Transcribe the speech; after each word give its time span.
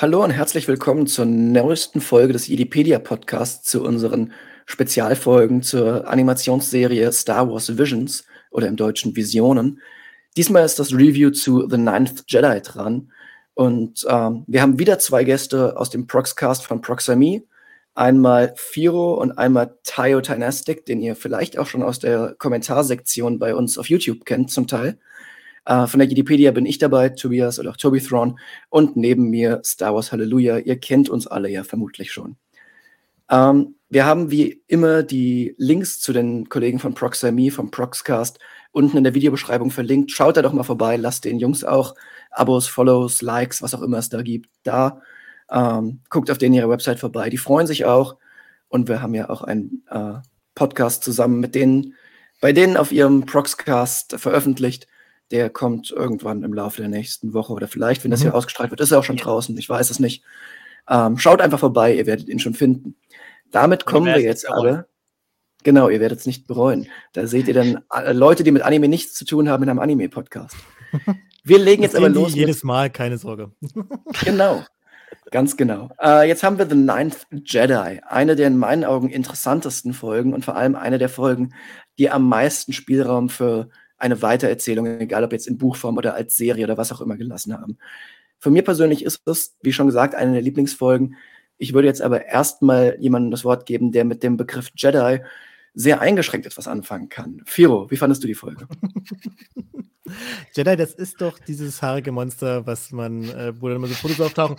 Hallo 0.00 0.24
und 0.24 0.30
herzlich 0.30 0.66
willkommen 0.66 1.06
zur 1.06 1.26
neuesten 1.26 2.00
Folge 2.00 2.32
des 2.32 2.46
Jedipedia 2.46 2.98
Podcasts 2.98 3.68
zu 3.68 3.84
unseren 3.84 4.32
Spezialfolgen 4.64 5.62
zur 5.62 6.08
Animationsserie 6.08 7.12
Star 7.12 7.50
Wars 7.50 7.76
Visions 7.76 8.24
oder 8.50 8.66
im 8.66 8.76
Deutschen 8.76 9.14
Visionen. 9.14 9.82
Diesmal 10.38 10.64
ist 10.64 10.78
das 10.78 10.94
Review 10.94 11.28
zu 11.32 11.68
The 11.68 11.76
Ninth 11.76 12.24
Jedi 12.28 12.62
dran 12.62 13.12
und 13.52 14.06
ähm, 14.08 14.44
wir 14.46 14.62
haben 14.62 14.78
wieder 14.78 14.98
zwei 14.98 15.22
Gäste 15.22 15.76
aus 15.76 15.90
dem 15.90 16.06
Proxcast 16.06 16.64
von 16.64 16.80
Proxami. 16.80 17.46
Einmal 17.94 18.54
Firo 18.56 19.20
und 19.20 19.32
einmal 19.32 19.76
Tayo 19.84 20.22
Dynastic, 20.22 20.86
den 20.86 21.02
ihr 21.02 21.14
vielleicht 21.14 21.58
auch 21.58 21.66
schon 21.66 21.82
aus 21.82 21.98
der 21.98 22.36
Kommentarsektion 22.38 23.38
bei 23.38 23.54
uns 23.54 23.76
auf 23.76 23.90
YouTube 23.90 24.24
kennt 24.24 24.50
zum 24.50 24.66
Teil. 24.66 24.98
Äh, 25.64 25.86
von 25.86 26.00
der 26.00 26.10
Wikipedia 26.10 26.52
bin 26.52 26.66
ich 26.66 26.78
dabei, 26.78 27.10
Tobias 27.10 27.58
oder 27.58 27.70
auch 27.70 27.76
Toby 27.76 28.00
Thrawn. 28.00 28.38
Und 28.68 28.96
neben 28.96 29.30
mir 29.30 29.60
Star 29.64 29.94
Wars 29.94 30.12
Hallelujah. 30.12 30.58
Ihr 30.58 30.78
kennt 30.78 31.08
uns 31.08 31.26
alle 31.26 31.48
ja 31.48 31.64
vermutlich 31.64 32.12
schon. 32.12 32.36
Ähm, 33.30 33.76
wir 33.88 34.06
haben 34.06 34.30
wie 34.30 34.62
immer 34.66 35.02
die 35.02 35.54
Links 35.58 36.00
zu 36.00 36.12
den 36.12 36.48
Kollegen 36.48 36.78
von 36.78 36.94
Proxime, 36.94 37.50
vom 37.50 37.70
Proxcast, 37.70 38.38
unten 38.72 38.96
in 38.96 39.04
der 39.04 39.14
Videobeschreibung 39.14 39.70
verlinkt. 39.70 40.12
Schaut 40.12 40.36
da 40.36 40.42
doch 40.42 40.52
mal 40.52 40.62
vorbei, 40.62 40.96
lasst 40.96 41.24
den 41.24 41.38
Jungs 41.38 41.64
auch 41.64 41.94
Abos, 42.30 42.68
Follows, 42.68 43.22
Likes, 43.22 43.62
was 43.62 43.74
auch 43.74 43.82
immer 43.82 43.98
es 43.98 44.08
da 44.08 44.22
gibt, 44.22 44.48
da. 44.62 45.02
Ähm, 45.50 46.00
guckt 46.08 46.30
auf 46.30 46.38
denen 46.38 46.54
ihre 46.54 46.68
Website 46.68 47.00
vorbei. 47.00 47.30
Die 47.30 47.38
freuen 47.38 47.66
sich 47.66 47.84
auch. 47.84 48.16
Und 48.68 48.88
wir 48.88 49.02
haben 49.02 49.14
ja 49.14 49.28
auch 49.28 49.42
einen 49.42 49.84
äh, 49.90 50.14
Podcast 50.54 51.02
zusammen 51.02 51.40
mit 51.40 51.56
denen, 51.56 51.94
bei 52.40 52.52
denen 52.52 52.76
auf 52.76 52.92
ihrem 52.92 53.26
Proxcast 53.26 54.14
veröffentlicht. 54.18 54.86
Der 55.30 55.50
kommt 55.50 55.90
irgendwann 55.90 56.42
im 56.42 56.52
Laufe 56.52 56.80
der 56.80 56.88
nächsten 56.88 57.32
Woche 57.32 57.52
oder 57.52 57.68
vielleicht, 57.68 58.02
wenn 58.04 58.10
das 58.10 58.20
hier 58.20 58.30
mhm. 58.30 58.36
ausgestrahlt 58.36 58.70
wird, 58.70 58.80
ist 58.80 58.90
er 58.90 58.98
auch 58.98 59.04
schon 59.04 59.16
draußen. 59.16 59.56
Ich 59.58 59.68
weiß 59.68 59.90
es 59.90 60.00
nicht. 60.00 60.24
Ähm, 60.88 61.18
schaut 61.18 61.40
einfach 61.40 61.58
vorbei, 61.58 61.94
ihr 61.94 62.06
werdet 62.06 62.28
ihn 62.28 62.40
schon 62.40 62.54
finden. 62.54 62.96
Damit 63.50 63.84
kommen 63.84 64.06
wir 64.06 64.20
jetzt 64.20 64.48
aber. 64.48 64.86
Genau, 65.62 65.88
ihr 65.88 66.00
werdet 66.00 66.20
es 66.20 66.26
nicht 66.26 66.46
bereuen. 66.46 66.88
Da 67.12 67.26
seht 67.26 67.46
ihr 67.46 67.54
dann 67.54 67.80
äh, 67.94 68.12
Leute, 68.12 68.44
die 68.44 68.50
mit 68.50 68.62
Anime 68.62 68.88
nichts 68.88 69.14
zu 69.14 69.24
tun 69.24 69.48
haben 69.48 69.62
in 69.62 69.68
einem 69.68 69.78
Anime-Podcast. 69.78 70.56
Wir 71.44 71.58
legen 71.58 71.82
jetzt 71.82 71.96
aber 71.96 72.08
los. 72.08 72.34
Jedes 72.34 72.62
Mal, 72.64 72.90
keine 72.90 73.16
Sorge. 73.16 73.52
genau. 74.24 74.64
Ganz 75.30 75.56
genau. 75.56 75.90
Äh, 76.00 76.28
jetzt 76.28 76.42
haben 76.42 76.58
wir 76.58 76.68
The 76.68 76.74
Ninth 76.74 77.26
Jedi, 77.30 78.00
eine 78.06 78.36
der 78.36 78.48
in 78.48 78.58
meinen 78.58 78.84
Augen 78.84 79.08
interessantesten 79.08 79.92
Folgen 79.92 80.34
und 80.34 80.44
vor 80.44 80.56
allem 80.56 80.74
eine 80.74 80.98
der 80.98 81.08
Folgen, 81.08 81.54
die 81.98 82.10
am 82.10 82.28
meisten 82.28 82.72
Spielraum 82.72 83.28
für 83.28 83.70
eine 84.00 84.22
Weitererzählung, 84.22 84.86
egal 84.86 85.24
ob 85.24 85.32
jetzt 85.32 85.46
in 85.46 85.58
Buchform 85.58 85.96
oder 85.96 86.14
als 86.14 86.36
Serie 86.36 86.64
oder 86.64 86.76
was 86.76 86.92
auch 86.92 87.00
immer 87.00 87.16
gelassen 87.16 87.52
haben. 87.54 87.78
Für 88.38 88.50
mir 88.50 88.62
persönlich 88.62 89.04
ist 89.04 89.20
es, 89.26 89.56
wie 89.62 89.72
schon 89.72 89.86
gesagt, 89.86 90.14
eine 90.14 90.32
der 90.32 90.42
Lieblingsfolgen. 90.42 91.16
Ich 91.58 91.74
würde 91.74 91.88
jetzt 91.88 92.00
aber 92.00 92.26
erstmal 92.26 92.96
jemandem 92.98 93.30
das 93.30 93.44
Wort 93.44 93.66
geben, 93.66 93.92
der 93.92 94.04
mit 94.04 94.22
dem 94.22 94.36
Begriff 94.36 94.70
Jedi 94.74 95.20
sehr 95.74 96.00
eingeschränkt 96.00 96.46
etwas 96.46 96.66
anfangen 96.66 97.08
kann. 97.10 97.42
Firo, 97.44 97.90
wie 97.90 97.96
fandest 97.96 98.22
du 98.24 98.26
die 98.26 98.34
Folge? 98.34 98.66
Jedi, 100.54 100.76
das 100.76 100.94
ist 100.94 101.20
doch 101.20 101.38
dieses 101.38 101.82
haarige 101.82 102.12
Monster, 102.12 102.66
was 102.66 102.90
man, 102.90 103.24
äh, 103.24 103.52
wo 103.60 103.68
dann 103.68 103.76
immer 103.76 103.86
so 103.86 103.94
Fotos 103.94 104.20
auftauchen. 104.20 104.56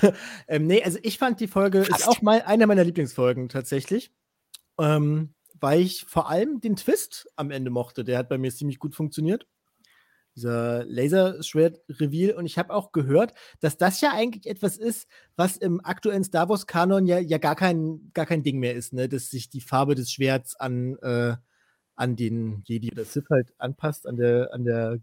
ähm, 0.48 0.66
nee, 0.66 0.82
also 0.82 0.98
ich 1.02 1.18
fand 1.18 1.40
die 1.40 1.48
Folge, 1.48 1.84
Fast. 1.84 2.00
ist 2.00 2.08
auch 2.08 2.22
mal 2.22 2.42
eine 2.42 2.66
meiner 2.66 2.84
Lieblingsfolgen 2.84 3.48
tatsächlich. 3.48 4.12
Ähm, 4.78 5.30
weil 5.64 5.80
ich 5.80 6.04
vor 6.04 6.28
allem 6.28 6.60
den 6.60 6.76
Twist 6.76 7.26
am 7.36 7.50
Ende 7.50 7.70
mochte. 7.70 8.04
Der 8.04 8.18
hat 8.18 8.28
bei 8.28 8.36
mir 8.36 8.54
ziemlich 8.54 8.78
gut 8.78 8.94
funktioniert. 8.94 9.46
Dieser 10.36 10.84
Laserschwert-Reveal. 10.84 12.34
Und 12.34 12.44
ich 12.44 12.58
habe 12.58 12.74
auch 12.74 12.92
gehört, 12.92 13.32
dass 13.60 13.78
das 13.78 14.02
ja 14.02 14.12
eigentlich 14.12 14.46
etwas 14.46 14.76
ist, 14.76 15.08
was 15.36 15.56
im 15.56 15.82
aktuellen 15.82 16.22
Star 16.22 16.50
Wars-Kanon 16.50 17.06
ja, 17.06 17.18
ja 17.18 17.38
gar, 17.38 17.56
kein, 17.56 18.10
gar 18.12 18.26
kein 18.26 18.42
Ding 18.42 18.58
mehr 18.58 18.74
ist, 18.74 18.92
ne? 18.92 19.08
dass 19.08 19.30
sich 19.30 19.48
die 19.48 19.62
Farbe 19.62 19.94
des 19.94 20.12
Schwerts 20.12 20.54
an, 20.54 20.98
äh, 21.00 21.34
an 21.96 22.16
den 22.16 22.62
Jedi 22.66 22.92
oder 22.92 23.06
Sith 23.06 23.24
halt 23.30 23.54
anpasst, 23.56 24.06
an 24.06 24.16
der, 24.16 24.52
an 24.52 24.66
der, 24.66 24.98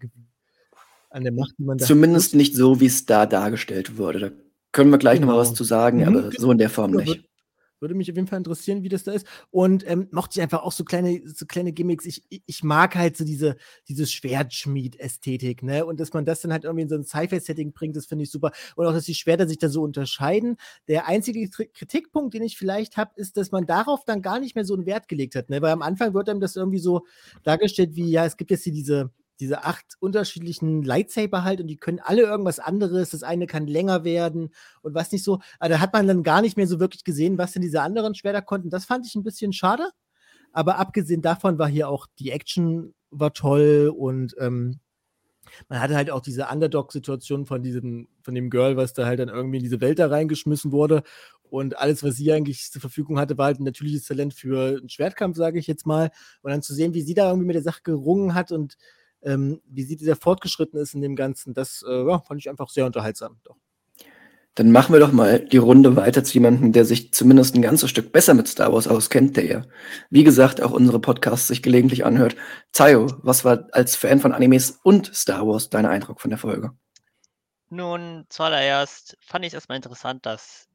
an 1.09 1.23
der 1.23 1.33
Macht, 1.33 1.55
die 1.57 1.63
man 1.63 1.79
da 1.79 1.85
Zumindest 1.87 2.33
hat. 2.33 2.37
nicht 2.37 2.55
so, 2.55 2.79
wie 2.79 2.85
es 2.85 3.07
da 3.07 3.25
dargestellt 3.25 3.97
wurde. 3.97 4.19
Da 4.19 4.29
können 4.73 4.91
wir 4.91 4.99
gleich 4.99 5.21
genau. 5.21 5.31
noch 5.31 5.37
mal 5.37 5.41
was 5.41 5.55
zu 5.55 5.63
sagen, 5.63 6.01
mhm. 6.01 6.07
aber 6.07 6.31
so 6.37 6.51
in 6.51 6.59
der 6.59 6.69
Form 6.69 6.91
nicht. 6.91 7.30
Würde 7.81 7.95
mich 7.95 8.11
auf 8.11 8.15
jeden 8.15 8.27
Fall 8.27 8.37
interessieren, 8.37 8.83
wie 8.83 8.89
das 8.89 9.03
da 9.03 9.11
ist. 9.11 9.25
Und 9.49 9.89
ähm, 9.89 10.07
mochte 10.11 10.37
ich 10.39 10.41
einfach 10.41 10.61
auch 10.61 10.71
so 10.71 10.83
kleine, 10.83 11.21
so 11.25 11.47
kleine 11.47 11.73
Gimmicks. 11.73 12.05
Ich, 12.05 12.23
ich 12.29 12.63
mag 12.63 12.95
halt 12.95 13.17
so 13.17 13.25
diese, 13.25 13.57
diese 13.89 14.05
Schwertschmied-Ästhetik, 14.05 15.63
ne? 15.63 15.83
Und 15.85 15.99
dass 15.99 16.13
man 16.13 16.23
das 16.23 16.41
dann 16.41 16.51
halt 16.53 16.63
irgendwie 16.63 16.83
in 16.83 16.89
so 16.89 16.95
ein 16.95 17.03
Sci-Fi-Setting 17.03 17.73
bringt, 17.73 17.95
das 17.95 18.05
finde 18.05 18.23
ich 18.23 18.31
super. 18.31 18.51
Und 18.75 18.85
auch, 18.85 18.93
dass 18.93 19.05
die 19.05 19.15
Schwerter 19.15 19.47
sich 19.47 19.57
da 19.57 19.67
so 19.69 19.81
unterscheiden. 19.81 20.57
Der 20.87 21.07
einzige 21.07 21.49
Kritikpunkt, 21.49 22.33
den 22.35 22.43
ich 22.43 22.57
vielleicht 22.57 22.97
habe, 22.97 23.11
ist, 23.15 23.35
dass 23.37 23.51
man 23.51 23.65
darauf 23.65 24.05
dann 24.05 24.21
gar 24.21 24.39
nicht 24.39 24.55
mehr 24.55 24.65
so 24.65 24.75
einen 24.75 24.85
Wert 24.85 25.07
gelegt 25.07 25.35
hat, 25.35 25.49
ne? 25.49 25.61
Weil 25.61 25.71
am 25.71 25.81
Anfang 25.81 26.13
wird 26.13 26.29
einem 26.29 26.39
das 26.39 26.55
irgendwie 26.55 26.79
so 26.79 27.05
dargestellt, 27.43 27.95
wie, 27.95 28.11
ja, 28.11 28.25
es 28.25 28.37
gibt 28.37 28.51
jetzt 28.51 28.63
hier 28.63 28.73
diese, 28.73 29.11
diese 29.41 29.63
acht 29.63 29.95
unterschiedlichen 29.99 30.83
Lightsaber 30.83 31.43
halt 31.43 31.59
und 31.59 31.67
die 31.67 31.77
können 31.77 31.99
alle 31.99 32.21
irgendwas 32.21 32.59
anderes. 32.59 33.09
Das 33.09 33.23
eine 33.23 33.47
kann 33.47 33.65
länger 33.65 34.03
werden 34.03 34.51
und 34.83 34.93
was 34.93 35.11
nicht 35.11 35.23
so. 35.23 35.39
Aber 35.59 35.69
da 35.69 35.79
hat 35.79 35.93
man 35.93 36.07
dann 36.07 36.21
gar 36.21 36.41
nicht 36.41 36.57
mehr 36.57 36.67
so 36.67 36.79
wirklich 36.79 37.03
gesehen, 37.03 37.39
was 37.39 37.51
denn 37.51 37.63
diese 37.63 37.81
anderen 37.81 38.13
Schwerter 38.13 38.43
konnten. 38.43 38.69
Das 38.69 38.85
fand 38.85 39.07
ich 39.07 39.15
ein 39.15 39.23
bisschen 39.23 39.51
schade. 39.51 39.89
Aber 40.53 40.77
abgesehen 40.77 41.23
davon 41.23 41.57
war 41.57 41.67
hier 41.67 41.89
auch 41.89 42.05
die 42.19 42.29
Action 42.29 42.93
war 43.09 43.33
toll 43.33 43.91
und 43.95 44.35
ähm, 44.39 44.79
man 45.69 45.81
hatte 45.81 45.95
halt 45.95 46.11
auch 46.11 46.21
diese 46.21 46.47
Underdog-Situation 46.47 47.45
von 47.47 47.63
diesem, 47.63 48.07
von 48.21 48.35
dem 48.35 48.49
Girl, 48.51 48.77
was 48.77 48.93
da 48.93 49.05
halt 49.05 49.19
dann 49.19 49.29
irgendwie 49.29 49.57
in 49.57 49.63
diese 49.63 49.81
Welt 49.81 49.97
da 49.99 50.07
reingeschmissen 50.07 50.71
wurde. 50.71 51.01
Und 51.49 51.77
alles, 51.79 52.03
was 52.03 52.15
sie 52.15 52.31
eigentlich 52.31 52.71
zur 52.71 52.79
Verfügung 52.79 53.19
hatte, 53.19 53.37
war 53.37 53.47
halt 53.47 53.59
ein 53.59 53.65
natürliches 53.65 54.05
Talent 54.05 54.33
für 54.33 54.77
einen 54.77 54.87
Schwertkampf, 54.89 55.35
sage 55.35 55.59
ich 55.59 55.67
jetzt 55.67 55.85
mal. 55.85 56.11
Und 56.41 56.51
dann 56.51 56.61
zu 56.61 56.73
sehen, 56.73 56.93
wie 56.93 57.01
sie 57.01 57.15
da 57.15 57.27
irgendwie 57.27 57.47
mit 57.47 57.55
der 57.55 57.63
Sache 57.63 57.81
gerungen 57.83 58.35
hat 58.35 58.51
und 58.51 58.77
ähm, 59.23 59.61
wie 59.65 59.83
sie 59.83 59.95
dieser 59.95 60.15
fortgeschritten 60.15 60.79
ist 60.79 60.93
in 60.93 61.01
dem 61.01 61.15
Ganzen, 61.15 61.53
das 61.53 61.83
äh, 61.87 62.07
ja, 62.07 62.19
fand 62.19 62.39
ich 62.39 62.49
einfach 62.49 62.69
sehr 62.69 62.85
unterhaltsam. 62.85 63.39
Doch. 63.43 63.57
Dann 64.55 64.71
machen 64.71 64.91
wir 64.91 64.99
doch 64.99 65.13
mal 65.13 65.39
die 65.39 65.57
Runde 65.57 65.95
weiter 65.95 66.25
zu 66.25 66.33
jemandem, 66.33 66.73
der 66.73 66.83
sich 66.83 67.13
zumindest 67.13 67.55
ein 67.55 67.61
ganzes 67.61 67.89
Stück 67.89 68.11
besser 68.11 68.33
mit 68.33 68.49
Star 68.49 68.73
Wars 68.73 68.87
auskennt, 68.87 69.37
der 69.37 69.45
ja, 69.45 69.65
wie 70.09 70.25
gesagt, 70.25 70.61
auch 70.61 70.71
unsere 70.71 70.99
Podcasts 70.99 71.47
sich 71.47 71.63
gelegentlich 71.63 72.03
anhört. 72.03 72.35
Tayo, 72.73 73.07
was 73.23 73.45
war 73.45 73.69
als 73.71 73.95
Fan 73.95 74.19
von 74.19 74.33
Animes 74.33 74.79
und 74.83 75.15
Star 75.15 75.47
Wars 75.47 75.69
dein 75.69 75.85
Eindruck 75.85 76.19
von 76.19 76.31
der 76.31 76.37
Folge? 76.37 76.71
Nun, 77.69 78.25
zuallererst 78.27 79.17
fand 79.21 79.45
ich 79.45 79.51
es 79.51 79.53
erstmal 79.53 79.77
interessant, 79.77 80.25
dass 80.25 80.67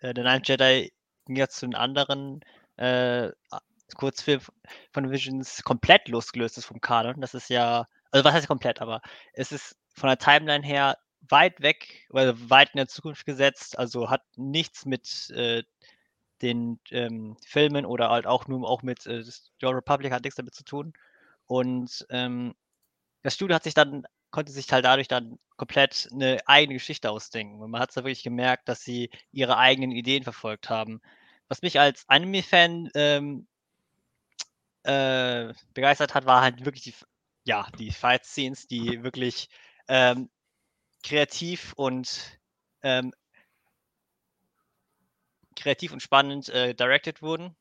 äh, 0.00 0.12
der 0.12 0.24
Ninth 0.24 0.48
Jedi 0.48 0.92
jetzt 1.28 1.58
zu 1.58 1.66
den 1.66 1.76
anderen 1.76 2.40
äh, 2.76 3.30
Kurzfilm 3.96 4.40
von 4.92 5.10
Visions 5.10 5.62
komplett 5.64 6.08
losgelöst 6.08 6.58
ist 6.58 6.66
vom 6.66 6.80
Kanon. 6.80 7.20
Das 7.20 7.34
ist 7.34 7.48
ja, 7.50 7.86
also 8.10 8.24
was 8.24 8.34
heißt 8.34 8.48
komplett, 8.48 8.80
aber 8.80 9.00
es 9.32 9.52
ist 9.52 9.76
von 9.94 10.08
der 10.08 10.18
Timeline 10.18 10.64
her 10.64 10.98
weit 11.28 11.60
weg, 11.60 12.06
oder 12.10 12.34
weit 12.50 12.70
in 12.72 12.78
der 12.78 12.88
Zukunft 12.88 13.26
gesetzt, 13.26 13.78
also 13.78 14.10
hat 14.10 14.22
nichts 14.36 14.84
mit 14.86 15.30
äh, 15.30 15.62
den 16.42 16.80
ähm, 16.90 17.36
Filmen 17.46 17.86
oder 17.86 18.10
halt 18.10 18.26
auch 18.26 18.48
nur 18.48 18.68
auch 18.68 18.82
mit 18.82 19.06
äh, 19.06 19.22
Republic 19.62 20.12
hat 20.12 20.24
nichts 20.24 20.36
damit 20.36 20.54
zu 20.54 20.64
tun. 20.64 20.92
Und 21.46 22.06
ähm, 22.10 22.54
das 23.22 23.34
Studio 23.34 23.54
hat 23.54 23.64
sich 23.64 23.74
dann, 23.74 24.04
konnte 24.30 24.52
sich 24.52 24.70
halt 24.72 24.84
dadurch 24.84 25.08
dann 25.08 25.38
komplett 25.56 26.08
eine 26.12 26.40
eigene 26.46 26.74
Geschichte 26.74 27.10
ausdenken. 27.10 27.60
Und 27.60 27.70
man 27.70 27.80
hat 27.80 27.90
es 27.90 27.94
da 27.94 28.02
wirklich 28.02 28.24
gemerkt, 28.24 28.68
dass 28.68 28.82
sie 28.82 29.10
ihre 29.30 29.56
eigenen 29.58 29.92
Ideen 29.92 30.24
verfolgt 30.24 30.70
haben. 30.70 31.00
Was 31.48 31.62
mich 31.62 31.78
als 31.78 32.04
Anime-Fan 32.08 32.90
ähm, 32.94 33.46
äh, 34.84 35.52
begeistert 35.74 36.14
hat, 36.14 36.26
war 36.26 36.42
halt 36.42 36.64
wirklich 36.64 36.84
die, 36.84 36.94
ja, 37.44 37.66
die 37.78 37.90
Fight-Scenes, 37.90 38.66
die 38.66 39.02
wirklich 39.02 39.48
ähm, 39.88 40.30
kreativ 41.02 41.72
und 41.74 42.38
ähm, 42.82 43.12
kreativ 45.56 45.92
und 45.92 46.00
spannend 46.00 46.48
äh, 46.48 46.74
directed 46.74 47.22
wurden. 47.22 47.56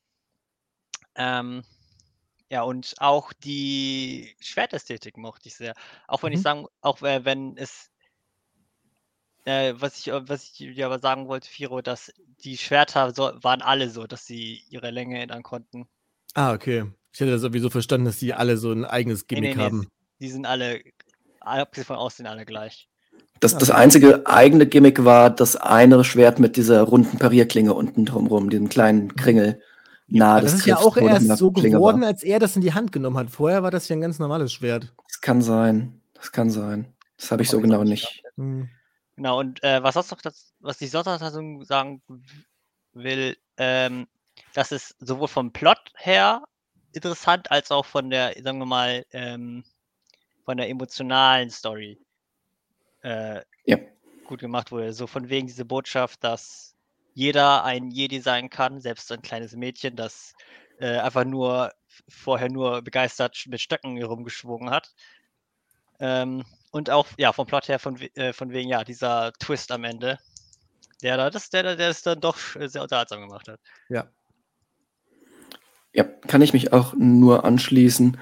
Ähm, 1.16 1.64
ja, 2.50 2.64
und 2.64 2.96
auch 2.98 3.32
die 3.34 4.36
Schwertästhetik 4.40 5.18
mochte 5.18 5.48
ich 5.48 5.56
sehr. 5.56 5.74
Auch 6.08 6.24
wenn 6.24 6.32
mhm. 6.32 6.38
ich 6.38 6.42
sagen, 6.42 6.66
auch 6.82 7.02
äh, 7.02 7.24
wenn 7.24 7.56
es, 7.58 7.92
äh, 9.46 9.74
was 9.78 10.00
ich, 10.00 10.08
was 10.12 10.44
ich 10.44 10.60
ja 10.60 10.88
aber 10.88 11.00
sagen 11.00 11.28
wollte, 11.28 11.50
Firo, 11.50 11.82
dass 11.82 12.14
die 12.44 12.58
Schwerter 12.58 13.14
so, 13.14 13.32
waren 13.44 13.62
alle 13.62 13.90
so, 13.90 14.08
dass 14.08 14.26
sie 14.26 14.64
ihre 14.70 14.92
Länge 14.92 15.22
ändern 15.22 15.44
konnten. 15.44 15.88
Ah, 16.34 16.54
okay. 16.54 16.92
Ich 17.14 17.20
hätte 17.20 17.32
das 17.32 17.42
sowieso 17.42 17.70
verstanden, 17.70 18.06
dass 18.06 18.18
die 18.18 18.34
alle 18.34 18.58
so 18.58 18.72
ein 18.72 18.86
eigenes 18.86 19.28
Gimmick 19.28 19.44
nee, 19.44 19.50
nee, 19.50 19.58
nee, 19.58 19.64
haben. 19.64 19.88
Die 20.20 20.30
sind 20.30 20.46
alle, 20.46 20.82
abgesehen 21.40 21.86
von 21.86 21.98
aussehen, 21.98 22.28
alle 22.28 22.46
gleich. 22.46 22.88
Das, 23.40 23.58
das 23.58 23.72
einzige 23.72 24.28
eigene 24.28 24.68
Gimmick 24.68 25.04
war 25.04 25.32
das 25.32 25.56
eine 25.56 26.04
Schwert 26.04 26.40
mit 26.40 26.58
dieser 26.58 26.84
runden 26.84 27.18
Parierklinge 27.18 27.74
unten 27.74 28.06
drumrum, 28.06 28.50
diesem 28.50 28.70
kleinen 28.70 29.16
Kringel. 29.16 29.62
Nahe 30.08 30.38
ja, 30.38 30.42
das 30.42 30.54
ist 30.54 30.66
ja 30.66 30.78
auch 30.78 30.98
erst 30.98 31.38
so 31.38 31.52
geworden, 31.52 32.02
war. 32.02 32.10
als 32.10 32.22
er 32.22 32.38
das 32.40 32.56
in 32.56 32.62
die 32.62 32.74
Hand 32.74 32.92
genommen 32.92 33.18
hat. 33.18 33.32
Vorher 33.32 33.64
war 33.64 33.72
das 33.72 33.88
ja 33.88 33.96
ein 33.96 34.02
ganz 34.02 34.20
normales 34.20 34.52
Schwert. 34.52 34.94
Das 35.08 35.22
kann 35.22 35.42
sein. 35.42 36.02
Das 36.14 36.32
kann 36.32 36.50
sein. 36.50 36.94
Das 37.18 37.32
habe 37.32 37.44
ich 37.44 37.50
so 37.50 37.62
genau 37.62 37.84
nicht. 37.84 38.22
Hm. 38.36 38.70
Genau, 39.16 39.40
und 39.40 39.64
äh, 39.64 39.82
was, 39.82 39.96
noch 39.96 40.22
das, 40.22 40.54
was 40.60 40.82
ich 40.82 40.92
sonst 40.92 41.06
noch 41.06 41.20
dazu 41.20 41.64
sagen 41.64 42.02
will, 42.94 43.38
ähm, 43.58 44.08
dass 44.54 44.72
es 44.72 44.96
sowohl 45.00 45.28
vom 45.28 45.52
Plot 45.52 45.80
her 45.96 46.44
interessant 46.94 47.52
als 47.52 47.72
auch 47.72 47.86
von 47.86 48.10
der, 48.10 48.34
sagen 48.44 48.60
wir 48.60 48.66
mal, 48.66 49.06
ähm, 49.12 49.64
von 50.46 50.58
der 50.58 50.70
emotionalen 50.70 51.50
Story 51.50 52.00
äh, 53.04 53.42
ja. 53.66 53.78
gut 54.26 54.40
gemacht 54.40 54.72
wurde. 54.72 54.94
So 54.94 55.08
von 55.08 55.30
wegen 55.30 55.48
diese 55.48 55.66
Botschaft, 55.66 56.24
dass 56.24 56.76
jeder 57.14 57.64
ein 57.64 57.92
Jedi 57.92 58.20
sein 58.20 58.50
kann, 58.50 58.80
selbst 58.80 59.12
ein 59.12 59.22
kleines 59.22 59.56
Mädchen, 59.56 59.96
das 59.96 60.34
äh, 60.80 60.98
einfach 60.98 61.26
nur 61.26 61.74
vorher 62.08 62.50
nur 62.50 62.82
begeistert 62.82 63.46
mit 63.48 63.62
Stöcken 63.62 63.98
herumgeschwungen 63.98 64.70
hat. 64.70 64.94
Ähm, 66.00 66.44
und 66.72 66.90
auch, 66.90 67.08
ja, 67.18 67.34
vom 67.34 67.46
Plot 67.46 67.68
her 67.68 67.80
von, 67.80 68.00
äh, 68.16 68.34
von 68.34 68.52
wegen, 68.52 68.70
ja, 68.70 68.84
dieser 68.84 69.34
Twist 69.34 69.72
am 69.72 69.84
Ende, 69.84 70.18
der 71.04 71.18
da, 71.18 71.30
das, 71.30 71.50
der, 71.50 71.76
der 71.76 71.90
es 71.90 72.02
dann 72.02 72.22
doch 72.22 72.38
sehr 72.38 72.82
unterhaltsam 72.82 73.22
gemacht 73.22 73.48
hat. 73.48 73.60
Ja. 73.90 74.08
Ja, 75.94 76.04
kann 76.04 76.42
ich 76.42 76.54
mich 76.54 76.74
auch 76.74 76.94
nur 76.98 77.44
anschließen. 77.44 78.18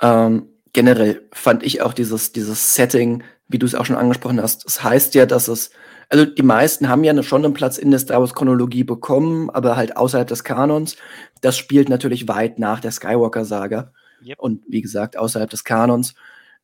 Ähm, 0.00 0.48
generell 0.72 1.22
fand 1.32 1.62
ich 1.62 1.82
auch 1.82 1.94
dieses, 1.94 2.32
dieses 2.32 2.74
Setting, 2.74 3.22
wie 3.48 3.58
du 3.58 3.66
es 3.66 3.74
auch 3.74 3.86
schon 3.86 3.96
angesprochen 3.96 4.42
hast, 4.42 4.66
es 4.66 4.74
das 4.74 4.84
heißt 4.84 5.14
ja, 5.14 5.24
dass 5.24 5.48
es, 5.48 5.70
also 6.08 6.24
die 6.24 6.42
meisten 6.42 6.88
haben 6.88 7.04
ja 7.04 7.20
schon 7.22 7.44
einen 7.44 7.54
Platz 7.54 7.78
in 7.78 7.90
der 7.90 8.00
Star 8.00 8.20
Wars 8.20 8.34
Chronologie 8.34 8.84
bekommen, 8.84 9.50
aber 9.50 9.76
halt 9.76 9.96
außerhalb 9.96 10.28
des 10.28 10.44
Kanons. 10.44 10.96
Das 11.40 11.56
spielt 11.56 11.88
natürlich 11.88 12.28
weit 12.28 12.58
nach 12.58 12.80
der 12.80 12.90
Skywalker-Saga. 12.90 13.92
Yep. 14.24 14.38
Und 14.38 14.62
wie 14.68 14.82
gesagt, 14.82 15.16
außerhalb 15.16 15.50
des 15.50 15.64
Kanons. 15.64 16.14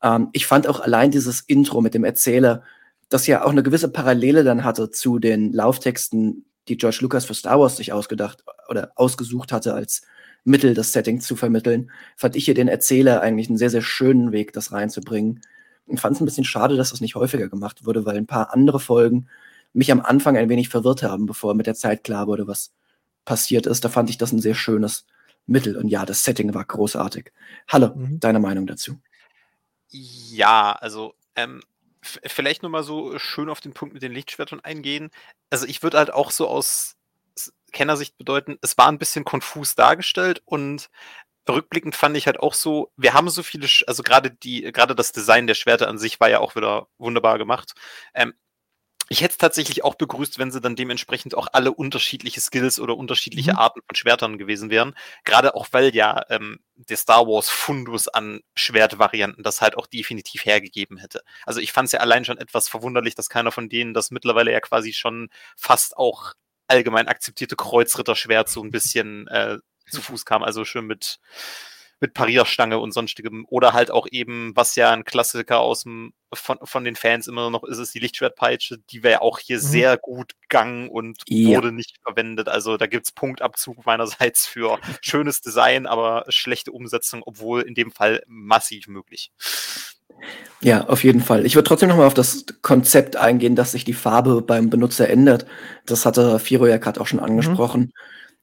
Ähm, 0.02 0.28
ich 0.32 0.46
fand 0.46 0.66
auch 0.66 0.80
allein 0.80 1.10
dieses 1.10 1.40
Intro 1.40 1.80
mit 1.80 1.94
dem 1.94 2.04
Erzähler, 2.04 2.62
das 3.08 3.26
ja 3.26 3.44
auch 3.44 3.50
eine 3.50 3.62
gewisse 3.62 3.88
Parallele 3.88 4.42
dann 4.42 4.64
hatte 4.64 4.90
zu 4.90 5.18
den 5.18 5.52
Lauftexten, 5.52 6.44
die 6.68 6.76
George 6.76 6.98
Lucas 7.00 7.24
für 7.24 7.34
Star 7.34 7.60
Wars 7.60 7.76
sich 7.76 7.92
ausgedacht 7.92 8.44
oder 8.68 8.92
ausgesucht 8.96 9.52
hatte 9.52 9.74
als 9.74 10.02
Mittel, 10.44 10.74
das 10.74 10.92
Setting 10.92 11.20
zu 11.20 11.36
vermitteln, 11.36 11.90
fand 12.16 12.36
ich 12.36 12.44
hier 12.44 12.54
den 12.54 12.68
Erzähler 12.68 13.20
eigentlich 13.20 13.48
einen 13.48 13.58
sehr, 13.58 13.70
sehr 13.70 13.82
schönen 13.82 14.32
Weg, 14.32 14.52
das 14.52 14.72
reinzubringen. 14.72 15.42
Und 15.86 16.00
fand 16.00 16.16
es 16.16 16.20
ein 16.20 16.24
bisschen 16.24 16.44
schade, 16.44 16.76
dass 16.76 16.90
das 16.90 17.00
nicht 17.00 17.14
häufiger 17.14 17.48
gemacht 17.48 17.84
wurde, 17.84 18.06
weil 18.06 18.16
ein 18.16 18.26
paar 18.26 18.52
andere 18.52 18.80
Folgen 18.80 19.28
mich 19.72 19.90
am 19.90 20.00
Anfang 20.00 20.36
ein 20.36 20.48
wenig 20.48 20.68
verwirrt 20.68 21.02
haben, 21.02 21.26
bevor 21.26 21.54
mit 21.54 21.66
der 21.66 21.74
Zeit 21.74 22.04
klar 22.04 22.26
wurde, 22.26 22.46
was 22.46 22.72
passiert 23.24 23.66
ist. 23.66 23.84
Da 23.84 23.88
fand 23.88 24.10
ich 24.10 24.18
das 24.18 24.32
ein 24.32 24.40
sehr 24.40 24.54
schönes 24.54 25.06
Mittel. 25.46 25.76
Und 25.76 25.88
ja, 25.88 26.04
das 26.04 26.24
Setting 26.24 26.54
war 26.54 26.64
großartig. 26.64 27.32
Hallo, 27.68 27.94
mhm. 27.94 28.20
deine 28.20 28.40
Meinung 28.40 28.66
dazu? 28.66 29.00
Ja, 29.88 30.72
also 30.72 31.14
ähm, 31.36 31.62
vielleicht 32.02 32.62
nur 32.62 32.70
mal 32.70 32.82
so 32.82 33.18
schön 33.18 33.48
auf 33.48 33.60
den 33.60 33.72
Punkt 33.72 33.94
mit 33.94 34.02
den 34.02 34.12
Lichtschwertern 34.12 34.60
eingehen. 34.60 35.10
Also 35.50 35.66
ich 35.66 35.82
würde 35.82 35.98
halt 35.98 36.12
auch 36.12 36.30
so 36.30 36.48
aus 36.48 36.96
Kennersicht 37.72 38.16
bedeuten, 38.18 38.58
es 38.62 38.78
war 38.78 38.88
ein 38.88 38.98
bisschen 38.98 39.24
konfus 39.24 39.74
dargestellt 39.74 40.42
und 40.44 40.90
rückblickend 41.48 41.96
fand 41.96 42.16
ich 42.16 42.26
halt 42.26 42.38
auch 42.40 42.54
so, 42.54 42.92
wir 42.96 43.14
haben 43.14 43.28
so 43.28 43.42
viele, 43.42 43.66
also 43.86 44.02
gerade 44.02 44.30
die, 44.30 44.62
gerade 44.72 44.94
das 44.94 45.12
Design 45.12 45.46
der 45.46 45.54
Schwerter 45.54 45.88
an 45.88 45.98
sich 45.98 46.20
war 46.20 46.30
ja 46.30 46.38
auch 46.40 46.54
wieder 46.54 46.86
wunderbar 46.98 47.38
gemacht. 47.38 47.72
Ähm, 48.14 48.34
ich 49.08 49.20
hätte 49.20 49.32
es 49.32 49.38
tatsächlich 49.38 49.84
auch 49.84 49.94
begrüßt, 49.96 50.38
wenn 50.38 50.50
sie 50.50 50.62
dann 50.62 50.74
dementsprechend 50.74 51.34
auch 51.34 51.48
alle 51.52 51.72
unterschiedliche 51.72 52.40
Skills 52.40 52.80
oder 52.80 52.96
unterschiedliche 52.96 53.52
mhm. 53.52 53.58
Arten 53.58 53.80
von 53.86 53.94
Schwertern 53.94 54.38
gewesen 54.38 54.70
wären. 54.70 54.94
Gerade 55.24 55.54
auch, 55.54 55.66
weil 55.72 55.94
ja 55.94 56.24
ähm, 56.30 56.60
der 56.76 56.96
Star 56.96 57.26
Wars 57.26 57.50
Fundus 57.50 58.08
an 58.08 58.40
Schwertvarianten 58.54 59.42
das 59.44 59.60
halt 59.60 59.76
auch 59.76 59.86
definitiv 59.86 60.46
hergegeben 60.46 60.96
hätte. 60.96 61.22
Also 61.44 61.60
ich 61.60 61.72
fand 61.72 61.86
es 61.86 61.92
ja 61.92 62.00
allein 62.00 62.24
schon 62.24 62.38
etwas 62.38 62.68
verwunderlich, 62.68 63.14
dass 63.14 63.28
keiner 63.28 63.52
von 63.52 63.68
denen 63.68 63.92
das 63.92 64.12
mittlerweile 64.12 64.50
ja 64.50 64.60
quasi 64.60 64.94
schon 64.94 65.28
fast 65.56 65.96
auch 65.98 66.32
allgemein 66.72 67.08
akzeptierte 67.08 67.54
Kreuzritterschwert 67.54 68.48
so 68.48 68.62
ein 68.62 68.70
bisschen 68.70 69.28
äh, 69.28 69.58
zu 69.88 70.00
Fuß 70.02 70.24
kam. 70.24 70.42
Also 70.42 70.64
schön 70.64 70.86
mit 70.86 71.20
mit 72.02 72.14
Parierstange 72.14 72.80
und 72.80 72.90
sonstigem. 72.90 73.46
Oder 73.48 73.72
halt 73.72 73.92
auch 73.92 74.08
eben, 74.10 74.50
was 74.56 74.74
ja 74.74 74.90
ein 74.90 75.04
Klassiker 75.04 75.60
aus 75.60 75.84
dem, 75.84 76.12
von, 76.34 76.58
von 76.64 76.82
den 76.82 76.96
Fans 76.96 77.28
immer 77.28 77.48
noch 77.48 77.62
ist, 77.62 77.78
ist 77.78 77.94
die 77.94 78.00
Lichtschwertpeitsche. 78.00 78.78
Die 78.90 79.04
wäre 79.04 79.22
auch 79.22 79.38
hier 79.38 79.58
mhm. 79.58 79.62
sehr 79.62 79.96
gut 79.98 80.32
gang 80.48 80.90
und 80.90 81.22
ja. 81.28 81.56
wurde 81.56 81.70
nicht 81.70 81.98
verwendet. 82.02 82.48
Also 82.48 82.76
da 82.76 82.88
gibt 82.88 83.06
es 83.06 83.12
Punktabzug 83.12 83.86
meinerseits 83.86 84.46
für 84.46 84.80
schönes 85.00 85.42
Design, 85.42 85.86
aber 85.86 86.24
schlechte 86.28 86.72
Umsetzung, 86.72 87.22
obwohl 87.24 87.62
in 87.62 87.74
dem 87.74 87.92
Fall 87.92 88.24
massiv 88.26 88.88
möglich. 88.88 89.30
Ja, 90.60 90.86
auf 90.86 91.02
jeden 91.02 91.20
Fall. 91.20 91.44
Ich 91.44 91.56
würde 91.56 91.66
trotzdem 91.66 91.88
nochmal 91.88 92.06
auf 92.06 92.14
das 92.14 92.46
Konzept 92.62 93.16
eingehen, 93.16 93.56
dass 93.56 93.72
sich 93.72 93.84
die 93.84 93.92
Farbe 93.92 94.42
beim 94.42 94.70
Benutzer 94.70 95.08
ändert. 95.08 95.44
Das 95.86 96.06
hatte 96.06 96.38
Firo 96.38 96.66
ja 96.66 96.76
gerade 96.76 97.00
auch 97.00 97.06
schon 97.06 97.18
mhm. 97.18 97.26
angesprochen. 97.26 97.80
Mhm. 97.80 97.92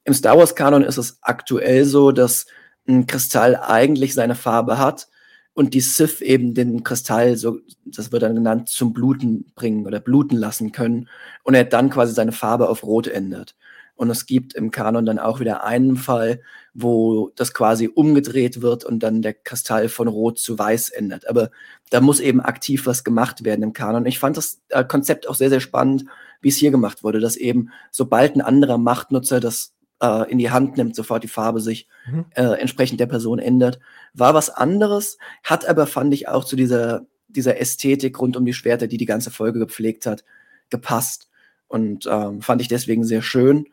Im 0.03 0.13
Star 0.13 0.37
Wars-Kanon 0.37 0.83
ist 0.83 0.97
es 0.97 1.19
aktuell 1.21 1.85
so, 1.85 2.11
dass 2.11 2.47
ein 2.87 3.07
Kristall 3.07 3.55
eigentlich 3.55 4.13
seine 4.13 4.35
Farbe 4.35 4.77
hat 4.77 5.07
und 5.53 5.73
die 5.73 5.81
Sith 5.81 6.21
eben 6.21 6.53
den 6.53 6.83
Kristall, 6.83 7.37
so, 7.37 7.59
das 7.85 8.11
wird 8.11 8.23
dann 8.23 8.35
genannt, 8.35 8.69
zum 8.69 8.93
Bluten 8.93 9.51
bringen 9.55 9.85
oder 9.85 9.99
bluten 9.99 10.37
lassen 10.37 10.71
können 10.71 11.09
und 11.43 11.53
er 11.53 11.65
dann 11.65 11.89
quasi 11.89 12.13
seine 12.13 12.31
Farbe 12.31 12.69
auf 12.69 12.83
Rot 12.83 13.07
ändert. 13.07 13.55
Und 13.99 14.09
es 14.09 14.25
gibt 14.25 14.53
im 14.53 14.71
Kanon 14.71 15.05
dann 15.05 15.19
auch 15.19 15.41
wieder 15.41 15.65
einen 15.65 15.97
Fall, 15.97 16.39
wo 16.73 17.33
das 17.35 17.53
quasi 17.53 17.89
umgedreht 17.93 18.61
wird 18.61 18.85
und 18.85 19.03
dann 19.03 19.21
der 19.21 19.33
Kristall 19.33 19.89
von 19.89 20.07
Rot 20.07 20.39
zu 20.39 20.57
Weiß 20.57 20.89
ändert. 20.89 21.27
Aber 21.27 21.51
da 21.89 21.99
muss 21.99 22.21
eben 22.21 22.39
aktiv 22.39 22.85
was 22.85 23.03
gemacht 23.03 23.43
werden 23.43 23.61
im 23.61 23.73
Kanon. 23.73 24.05
Ich 24.05 24.17
fand 24.17 24.37
das 24.37 24.61
äh, 24.69 24.85
Konzept 24.85 25.27
auch 25.27 25.35
sehr, 25.35 25.49
sehr 25.49 25.59
spannend, 25.59 26.05
wie 26.39 26.47
es 26.47 26.55
hier 26.55 26.71
gemacht 26.71 27.03
wurde, 27.03 27.19
dass 27.19 27.35
eben 27.35 27.71
sobald 27.91 28.37
ein 28.37 28.41
anderer 28.41 28.77
Machtnutzer 28.77 29.41
das 29.41 29.73
äh, 30.01 30.31
in 30.31 30.37
die 30.37 30.49
Hand 30.49 30.77
nimmt, 30.77 30.95
sofort 30.95 31.25
die 31.25 31.27
Farbe 31.27 31.59
sich 31.59 31.85
mhm. 32.09 32.23
äh, 32.35 32.57
entsprechend 32.57 33.01
der 33.01 33.07
Person 33.07 33.37
ändert. 33.37 33.79
War 34.13 34.33
was 34.33 34.49
anderes, 34.49 35.17
hat 35.43 35.67
aber, 35.67 35.87
fand 35.87 36.13
ich, 36.13 36.29
auch 36.29 36.45
zu 36.45 36.55
dieser, 36.55 37.05
dieser 37.27 37.59
Ästhetik 37.59 38.17
rund 38.21 38.37
um 38.37 38.45
die 38.45 38.53
Schwerter, 38.53 38.87
die 38.87 38.95
die 38.97 39.05
ganze 39.05 39.29
Folge 39.29 39.59
gepflegt 39.59 40.05
hat, 40.05 40.23
gepasst. 40.69 41.27
Und 41.67 42.07
ähm, 42.09 42.41
fand 42.41 42.61
ich 42.61 42.69
deswegen 42.69 43.03
sehr 43.03 43.21
schön. 43.21 43.65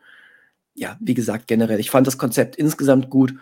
Ja, 0.77 0.95
wie 0.99 1.15
gesagt, 1.15 1.47
generell, 1.47 1.79
ich 1.79 1.89
fand 1.89 2.05
das 2.05 2.17
Konzept 2.17 2.55
insgesamt 2.55 3.09
gut. 3.09 3.33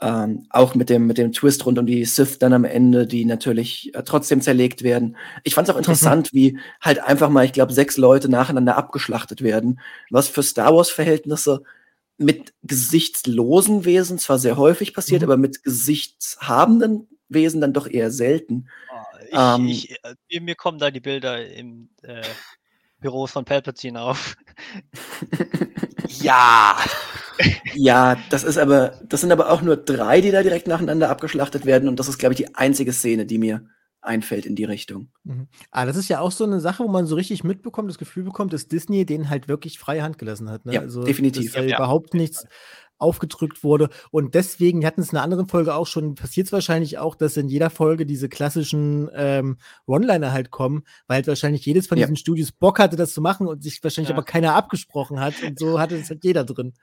Ähm, 0.00 0.46
auch 0.50 0.76
mit 0.76 0.90
dem, 0.90 1.08
mit 1.08 1.18
dem 1.18 1.32
Twist 1.32 1.66
rund 1.66 1.76
um 1.76 1.86
die 1.86 2.04
Sith 2.04 2.38
dann 2.38 2.52
am 2.52 2.64
Ende, 2.64 3.04
die 3.04 3.24
natürlich 3.24 3.92
äh, 3.94 4.04
trotzdem 4.04 4.40
zerlegt 4.40 4.84
werden. 4.84 5.16
Ich 5.42 5.54
fand 5.54 5.68
es 5.68 5.74
auch 5.74 5.78
interessant, 5.78 6.32
mhm. 6.32 6.36
wie 6.36 6.58
halt 6.80 7.00
einfach 7.02 7.30
mal, 7.30 7.44
ich 7.44 7.52
glaube, 7.52 7.72
sechs 7.72 7.96
Leute 7.96 8.28
nacheinander 8.28 8.76
abgeschlachtet 8.76 9.42
werden, 9.42 9.80
was 10.10 10.28
für 10.28 10.44
Star 10.44 10.72
Wars-Verhältnisse 10.72 11.62
mit 12.16 12.52
gesichtslosen 12.62 13.84
Wesen 13.84 14.18
zwar 14.18 14.38
sehr 14.38 14.56
häufig 14.56 14.94
passiert, 14.94 15.22
mhm. 15.22 15.28
aber 15.28 15.36
mit 15.36 15.64
gesichtshabenden 15.64 17.08
Wesen 17.28 17.60
dann 17.60 17.72
doch 17.72 17.88
eher 17.88 18.10
selten. 18.10 18.68
Oh, 18.92 19.18
ich, 19.24 19.32
ähm, 19.32 19.66
ich, 19.66 19.96
äh, 20.30 20.40
mir 20.40 20.54
kommen 20.54 20.78
da 20.78 20.90
die 20.90 21.00
Bilder 21.00 21.44
im 21.44 21.88
äh, 22.02 22.22
Büros 23.00 23.32
von 23.32 23.44
Palpatine 23.44 24.00
auf. 24.00 24.36
ja. 26.08 26.76
ja, 27.74 28.16
das 28.30 28.44
ist 28.44 28.58
aber, 28.58 28.94
das 29.04 29.20
sind 29.20 29.32
aber 29.32 29.50
auch 29.50 29.62
nur 29.62 29.76
drei, 29.76 30.20
die 30.20 30.30
da 30.30 30.42
direkt 30.42 30.66
nacheinander 30.66 31.10
abgeschlachtet 31.10 31.66
werden 31.66 31.88
und 31.88 31.98
das 31.98 32.08
ist, 32.08 32.18
glaube 32.18 32.34
ich, 32.34 32.38
die 32.38 32.54
einzige 32.54 32.92
Szene, 32.92 33.26
die 33.26 33.38
mir 33.38 33.66
einfällt 34.00 34.46
in 34.46 34.54
die 34.54 34.64
Richtung. 34.64 35.08
Mhm. 35.24 35.48
Ah, 35.70 35.86
das 35.86 35.96
ist 35.96 36.08
ja 36.08 36.20
auch 36.20 36.30
so 36.30 36.44
eine 36.44 36.60
Sache, 36.60 36.84
wo 36.84 36.88
man 36.88 37.06
so 37.06 37.16
richtig 37.16 37.44
mitbekommt, 37.44 37.90
das 37.90 37.98
Gefühl 37.98 38.24
bekommt, 38.24 38.52
dass 38.52 38.68
Disney 38.68 39.04
den 39.04 39.28
halt 39.28 39.48
wirklich 39.48 39.78
freie 39.78 40.02
Hand 40.02 40.18
gelassen 40.18 40.50
hat. 40.50 40.66
Ne? 40.66 40.74
Ja, 40.74 40.80
also, 40.80 41.02
definitiv. 41.02 41.52
Dass 41.52 41.66
ja, 41.66 41.76
überhaupt 41.76 42.14
nichts 42.14 42.46
aufgedrückt 42.98 43.64
wurde. 43.64 43.88
Und 44.10 44.34
deswegen, 44.34 44.80
wir 44.80 44.86
hatten 44.86 45.00
es 45.00 45.12
in 45.12 45.16
einer 45.16 45.24
anderen 45.24 45.48
Folge 45.48 45.74
auch 45.74 45.86
schon, 45.86 46.14
passiert 46.14 46.46
es 46.46 46.52
wahrscheinlich 46.52 46.98
auch, 46.98 47.14
dass 47.14 47.36
in 47.36 47.48
jeder 47.48 47.70
Folge 47.70 48.06
diese 48.06 48.28
klassischen 48.28 49.08
ähm, 49.14 49.56
One-Liner 49.86 50.32
halt 50.32 50.50
kommen, 50.50 50.82
weil 51.06 51.16
halt 51.16 51.28
wahrscheinlich 51.28 51.64
jedes 51.64 51.86
von 51.86 51.98
ja. 51.98 52.06
diesen 52.06 52.16
Studios 52.16 52.52
Bock 52.52 52.78
hatte, 52.78 52.96
das 52.96 53.14
zu 53.14 53.20
machen 53.20 53.46
und 53.46 53.62
sich 53.62 53.82
wahrscheinlich 53.82 54.10
ja. 54.10 54.14
aber 54.14 54.24
keiner 54.24 54.54
abgesprochen 54.54 55.20
hat. 55.20 55.34
Und 55.46 55.58
so 55.58 55.80
hatte 55.80 55.96
es 55.96 56.10
halt 56.10 56.24
jeder 56.24 56.44
drin. 56.44 56.74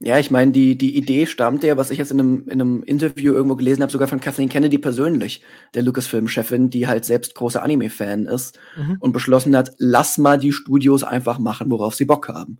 Ja, 0.00 0.18
ich 0.18 0.30
meine, 0.30 0.52
die, 0.52 0.76
die 0.76 0.96
Idee 0.96 1.26
stammt 1.26 1.62
ja, 1.64 1.76
was 1.76 1.90
ich 1.90 1.98
jetzt 1.98 2.10
in 2.10 2.20
einem, 2.20 2.48
in 2.48 2.60
einem 2.60 2.82
Interview 2.82 3.32
irgendwo 3.32 3.56
gelesen 3.56 3.82
habe, 3.82 3.92
sogar 3.92 4.08
von 4.08 4.20
Kathleen 4.20 4.48
Kennedy 4.48 4.78
persönlich, 4.78 5.42
der 5.74 5.82
Lucasfilm-Chefin, 5.82 6.70
die 6.70 6.86
halt 6.86 7.04
selbst 7.04 7.34
großer 7.34 7.62
Anime-Fan 7.62 8.26
ist 8.26 8.58
mhm. 8.76 8.96
und 9.00 9.12
beschlossen 9.12 9.56
hat, 9.56 9.72
lass 9.78 10.18
mal 10.18 10.38
die 10.38 10.52
Studios 10.52 11.02
einfach 11.04 11.38
machen, 11.38 11.70
worauf 11.70 11.94
sie 11.94 12.04
Bock 12.04 12.28
haben. 12.28 12.58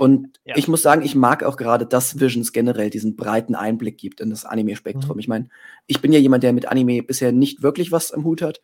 Und 0.00 0.40
ja. 0.46 0.56
ich 0.56 0.66
muss 0.66 0.80
sagen, 0.80 1.02
ich 1.02 1.14
mag 1.14 1.42
auch 1.42 1.58
gerade, 1.58 1.84
dass 1.84 2.18
Visions 2.18 2.52
generell 2.52 2.88
diesen 2.88 3.16
breiten 3.16 3.54
Einblick 3.54 3.98
gibt 3.98 4.22
in 4.22 4.30
das 4.30 4.46
Anime-Spektrum. 4.46 5.16
Mhm. 5.16 5.20
Ich 5.20 5.28
meine, 5.28 5.48
ich 5.86 6.00
bin 6.00 6.10
ja 6.10 6.18
jemand, 6.18 6.42
der 6.42 6.54
mit 6.54 6.68
Anime 6.68 7.02
bisher 7.02 7.32
nicht 7.32 7.62
wirklich 7.62 7.92
was 7.92 8.10
am 8.10 8.24
Hut 8.24 8.40
hat. 8.40 8.62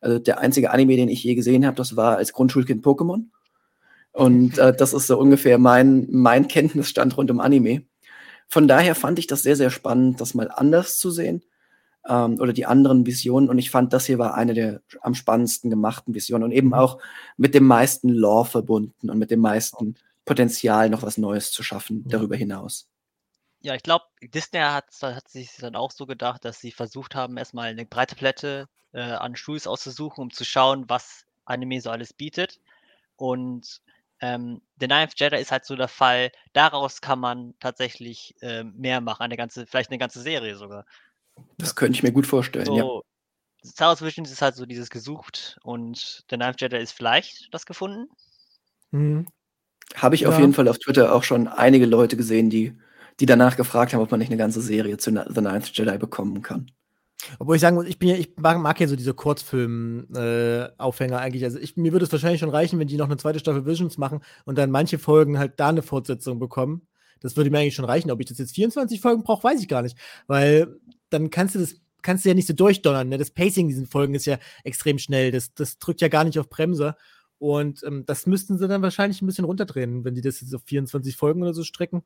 Also 0.00 0.18
der 0.18 0.38
einzige 0.38 0.70
Anime, 0.70 0.96
den 0.96 1.10
ich 1.10 1.22
je 1.22 1.34
gesehen 1.34 1.66
habe, 1.66 1.76
das 1.76 1.94
war 1.94 2.16
als 2.16 2.32
Grundschulkind 2.32 2.82
Pokémon. 2.82 3.24
Und 4.12 4.56
äh, 4.56 4.74
das 4.74 4.94
ist 4.94 5.08
so 5.08 5.18
ungefähr 5.18 5.58
mein, 5.58 6.06
mein 6.10 6.48
Kenntnisstand 6.48 7.18
rund 7.18 7.30
um 7.30 7.40
Anime. 7.40 7.82
Von 8.46 8.66
daher 8.66 8.94
fand 8.94 9.18
ich 9.18 9.26
das 9.26 9.42
sehr, 9.42 9.56
sehr 9.56 9.68
spannend, 9.68 10.22
das 10.22 10.32
mal 10.32 10.50
anders 10.50 10.96
zu 10.96 11.10
sehen. 11.10 11.42
ähm, 12.08 12.40
oder 12.40 12.52
die 12.52 12.66
anderen 12.66 13.06
Visionen. 13.06 13.48
Und 13.48 13.58
ich 13.58 13.70
fand, 13.70 13.92
das 13.92 14.06
hier 14.06 14.18
war 14.18 14.34
eine 14.34 14.54
der 14.54 14.80
am 15.02 15.14
spannendsten 15.14 15.70
gemachten 15.70 16.14
Visionen 16.14 16.44
und 16.44 16.52
eben 16.52 16.74
auch 16.74 16.98
mit 17.36 17.54
dem 17.54 17.66
meisten 17.66 18.08
Lore 18.08 18.46
verbunden 18.46 19.10
und 19.10 19.18
mit 19.18 19.30
dem 19.30 19.40
meisten 19.40 19.96
Potenzial, 20.28 20.90
noch 20.90 21.02
was 21.02 21.16
Neues 21.16 21.50
zu 21.50 21.62
schaffen 21.62 22.06
darüber 22.06 22.36
hinaus. 22.36 22.86
Ja, 23.60 23.74
ich 23.74 23.82
glaube, 23.82 24.04
Disney 24.22 24.60
hat, 24.60 24.86
hat 25.00 25.28
sich 25.28 25.56
dann 25.56 25.74
auch 25.74 25.90
so 25.90 26.04
gedacht, 26.04 26.44
dass 26.44 26.60
sie 26.60 26.70
versucht 26.70 27.14
haben, 27.14 27.38
erstmal 27.38 27.70
eine 27.70 27.86
breite 27.86 28.14
Palette 28.14 28.68
äh, 28.92 29.00
an 29.00 29.36
Studios 29.36 29.66
auszusuchen, 29.66 30.22
um 30.22 30.30
zu 30.30 30.44
schauen, 30.44 30.84
was 30.88 31.24
Anime 31.46 31.80
so 31.80 31.90
alles 31.90 32.12
bietet. 32.12 32.60
Und 33.16 33.80
ähm, 34.20 34.60
The 34.78 34.86
Ninth 34.86 35.14
Jedi 35.16 35.38
ist 35.38 35.50
halt 35.50 35.64
so 35.64 35.76
der 35.76 35.88
Fall, 35.88 36.30
daraus 36.52 37.00
kann 37.00 37.20
man 37.20 37.54
tatsächlich 37.58 38.34
äh, 38.42 38.64
mehr 38.64 39.00
machen, 39.00 39.22
eine 39.22 39.36
ganze, 39.38 39.66
vielleicht 39.66 39.90
eine 39.90 39.98
ganze 39.98 40.20
Serie 40.20 40.56
sogar. 40.56 40.84
Das 41.56 41.74
könnte 41.74 41.96
ich 41.96 42.02
mir 42.02 42.12
gut 42.12 42.26
vorstellen, 42.26 42.66
so, 42.66 42.76
ja. 42.76 43.68
Star 43.68 43.88
Wars 43.88 44.02
Visions 44.02 44.30
ist 44.30 44.42
halt 44.42 44.56
so 44.56 44.66
dieses 44.66 44.90
gesucht 44.90 45.58
und 45.62 46.24
The 46.28 46.36
Ninth 46.36 46.60
Jedi 46.60 46.76
ist 46.76 46.92
vielleicht 46.92 47.52
das 47.54 47.64
gefunden. 47.64 48.10
Mhm. 48.90 49.26
Habe 49.94 50.14
ich 50.14 50.22
ja. 50.22 50.28
auf 50.28 50.38
jeden 50.38 50.52
Fall 50.52 50.68
auf 50.68 50.78
Twitter 50.78 51.14
auch 51.14 51.24
schon 51.24 51.48
einige 51.48 51.86
Leute 51.86 52.16
gesehen, 52.16 52.50
die, 52.50 52.74
die 53.20 53.26
danach 53.26 53.56
gefragt 53.56 53.92
haben, 53.92 54.00
ob 54.00 54.10
man 54.10 54.20
nicht 54.20 54.30
eine 54.30 54.38
ganze 54.38 54.60
Serie 54.60 54.96
zu 54.98 55.10
The 55.10 55.40
Ninth 55.40 55.76
Jedi 55.76 55.98
bekommen 55.98 56.42
kann. 56.42 56.70
Obwohl 57.38 57.56
ich 57.56 57.62
sagen 57.62 57.76
muss, 57.76 57.86
ich 57.86 57.98
bin 57.98 58.08
ja, 58.08 58.16
ich 58.16 58.30
mag, 58.36 58.58
mag 58.58 58.78
ja 58.80 58.86
so 58.86 58.96
diese 58.96 59.12
Kurzfilm-Aufhänger 59.12 61.16
äh, 61.16 61.20
eigentlich. 61.20 61.44
Also 61.44 61.58
ich, 61.58 61.76
mir 61.76 61.92
würde 61.92 62.04
es 62.04 62.12
wahrscheinlich 62.12 62.40
schon 62.40 62.50
reichen, 62.50 62.78
wenn 62.78 62.86
die 62.86 62.96
noch 62.96 63.06
eine 63.06 63.16
zweite 63.16 63.40
Staffel 63.40 63.66
Visions 63.66 63.98
machen 63.98 64.20
und 64.44 64.56
dann 64.56 64.70
manche 64.70 64.98
Folgen 64.98 65.38
halt 65.38 65.58
da 65.58 65.68
eine 65.68 65.82
Fortsetzung 65.82 66.38
bekommen. 66.38 66.86
Das 67.20 67.36
würde 67.36 67.50
mir 67.50 67.58
eigentlich 67.58 67.74
schon 67.74 67.84
reichen. 67.84 68.10
Ob 68.10 68.20
ich 68.20 68.26
das 68.26 68.38
jetzt 68.38 68.54
24 68.54 69.00
Folgen 69.00 69.24
brauche, 69.24 69.42
weiß 69.42 69.60
ich 69.60 69.68
gar 69.68 69.82
nicht. 69.82 69.98
Weil 70.26 70.76
dann 71.10 71.30
kannst 71.30 71.56
du 71.56 71.58
das, 71.58 71.74
kannst 72.02 72.24
du 72.24 72.28
ja 72.28 72.34
nicht 72.34 72.46
so 72.46 72.54
durchdonnern. 72.54 73.08
Ne? 73.08 73.18
Das 73.18 73.30
Pacing 73.30 73.64
in 73.64 73.70
diesen 73.70 73.86
Folgen 73.86 74.14
ist 74.14 74.26
ja 74.26 74.38
extrem 74.62 74.98
schnell. 74.98 75.32
Das, 75.32 75.52
das 75.54 75.78
drückt 75.78 76.00
ja 76.00 76.08
gar 76.08 76.24
nicht 76.24 76.38
auf 76.38 76.48
Bremse. 76.48 76.94
Und 77.38 77.82
ähm, 77.84 78.04
das 78.06 78.26
müssten 78.26 78.58
sie 78.58 78.68
dann 78.68 78.82
wahrscheinlich 78.82 79.22
ein 79.22 79.26
bisschen 79.26 79.44
runterdrehen, 79.44 80.04
wenn 80.04 80.14
die 80.14 80.20
das 80.20 80.40
jetzt 80.40 80.54
auf 80.54 80.62
24 80.64 81.16
Folgen 81.16 81.42
oder 81.42 81.54
so 81.54 81.62
strecken. 81.62 82.02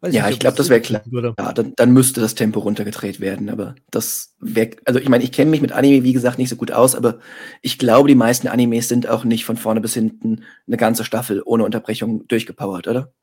Weiß 0.00 0.12
ja, 0.12 0.26
nicht, 0.26 0.34
ich 0.34 0.40
glaube, 0.40 0.58
das 0.58 0.68
wäre 0.68 0.82
klar. 0.82 1.02
Ja, 1.38 1.52
dann, 1.54 1.72
dann, 1.76 1.92
müsste 1.92 2.20
das 2.20 2.34
Tempo 2.34 2.60
runtergedreht 2.60 3.20
werden. 3.20 3.48
Aber 3.48 3.74
das 3.90 4.34
wäre, 4.38 4.72
also 4.84 5.00
ich 5.00 5.08
meine, 5.08 5.24
ich 5.24 5.32
kenne 5.32 5.50
mich 5.50 5.62
mit 5.62 5.72
Anime, 5.72 6.04
wie 6.04 6.12
gesagt, 6.12 6.36
nicht 6.36 6.50
so 6.50 6.56
gut 6.56 6.72
aus, 6.72 6.94
aber 6.94 7.20
ich 7.62 7.78
glaube, 7.78 8.08
die 8.08 8.14
meisten 8.14 8.48
Animes 8.48 8.88
sind 8.88 9.08
auch 9.08 9.24
nicht 9.24 9.46
von 9.46 9.56
vorne 9.56 9.80
bis 9.80 9.94
hinten 9.94 10.44
eine 10.66 10.76
ganze 10.76 11.04
Staffel 11.04 11.42
ohne 11.42 11.64
Unterbrechung 11.64 12.28
durchgepowert, 12.28 12.86
oder? 12.86 13.14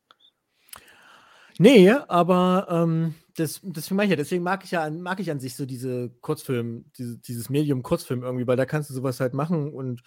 Nee, 1.60 1.92
aber 1.92 2.66
ähm, 2.72 3.14
das, 3.36 3.62
das 3.64 3.92
meine 3.92 4.06
ich 4.06 4.10
ja. 4.10 4.16
Deswegen 4.16 4.44
mag 4.44 4.64
ich 4.64 4.72
ja 4.72 4.90
mag 4.90 5.20
ich 5.20 5.30
an 5.30 5.40
sich 5.40 5.56
so 5.56 5.68
diese 5.68 6.10
Kurzfilm, 6.22 6.86
diese, 6.98 7.20
dieses 7.20 7.52
Medium 7.52 7.84
Kurzfilm 7.84 8.24
irgendwie, 8.24 8.48
weil 8.48 8.58
da 8.58 8.66
kannst 8.66 8.90
du 8.90 8.96
sowas 8.96 9.20
halt 9.20 9.36
machen 9.36 9.72
und 9.72 10.02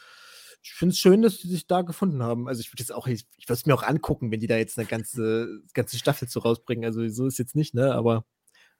ich 0.64 0.72
finde 0.72 0.94
es 0.94 0.98
schön, 0.98 1.20
dass 1.20 1.38
die 1.38 1.48
sich 1.48 1.66
da 1.66 1.82
gefunden 1.82 2.22
haben. 2.22 2.48
Also 2.48 2.62
ich 2.62 2.72
würde 2.72 2.80
jetzt 2.80 2.92
auch, 2.92 3.06
ich, 3.06 3.26
ich 3.36 3.46
würde 3.46 3.58
es 3.58 3.66
mir 3.66 3.74
auch 3.74 3.82
angucken, 3.82 4.30
wenn 4.30 4.40
die 4.40 4.46
da 4.46 4.56
jetzt 4.56 4.78
eine 4.78 4.88
ganze, 4.88 5.60
ganze 5.74 5.98
Staffel 5.98 6.26
zu 6.26 6.38
rausbringen. 6.38 6.86
Also 6.86 7.06
so 7.10 7.26
ist 7.26 7.38
jetzt 7.38 7.54
nicht, 7.54 7.74
ne? 7.74 7.94
Aber 7.94 8.24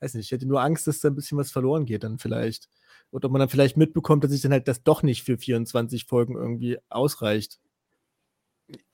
weiß 0.01 0.15
nicht, 0.15 0.25
ich 0.25 0.33
hätte 0.33 0.47
nur 0.47 0.63
Angst, 0.63 0.87
dass 0.87 1.01
da 1.01 1.09
ein 1.09 1.15
bisschen 1.15 1.37
was 1.37 1.53
verloren 1.53 1.85
geht 1.85 2.03
dann 2.03 2.19
vielleicht. 2.19 2.71
Oder 3.11 3.27
ob 3.27 3.33
man 3.33 3.41
dann 3.41 3.51
vielleicht 3.51 3.77
mitbekommt, 3.77 4.25
dass 4.25 4.31
sich 4.31 4.41
dann 4.41 4.53
halt 4.53 4.67
das 4.67 4.83
doch 4.83 5.03
nicht 5.03 5.25
für 5.25 5.37
24 5.37 6.07
Folgen 6.07 6.37
irgendwie 6.37 6.79
ausreicht. 6.89 7.61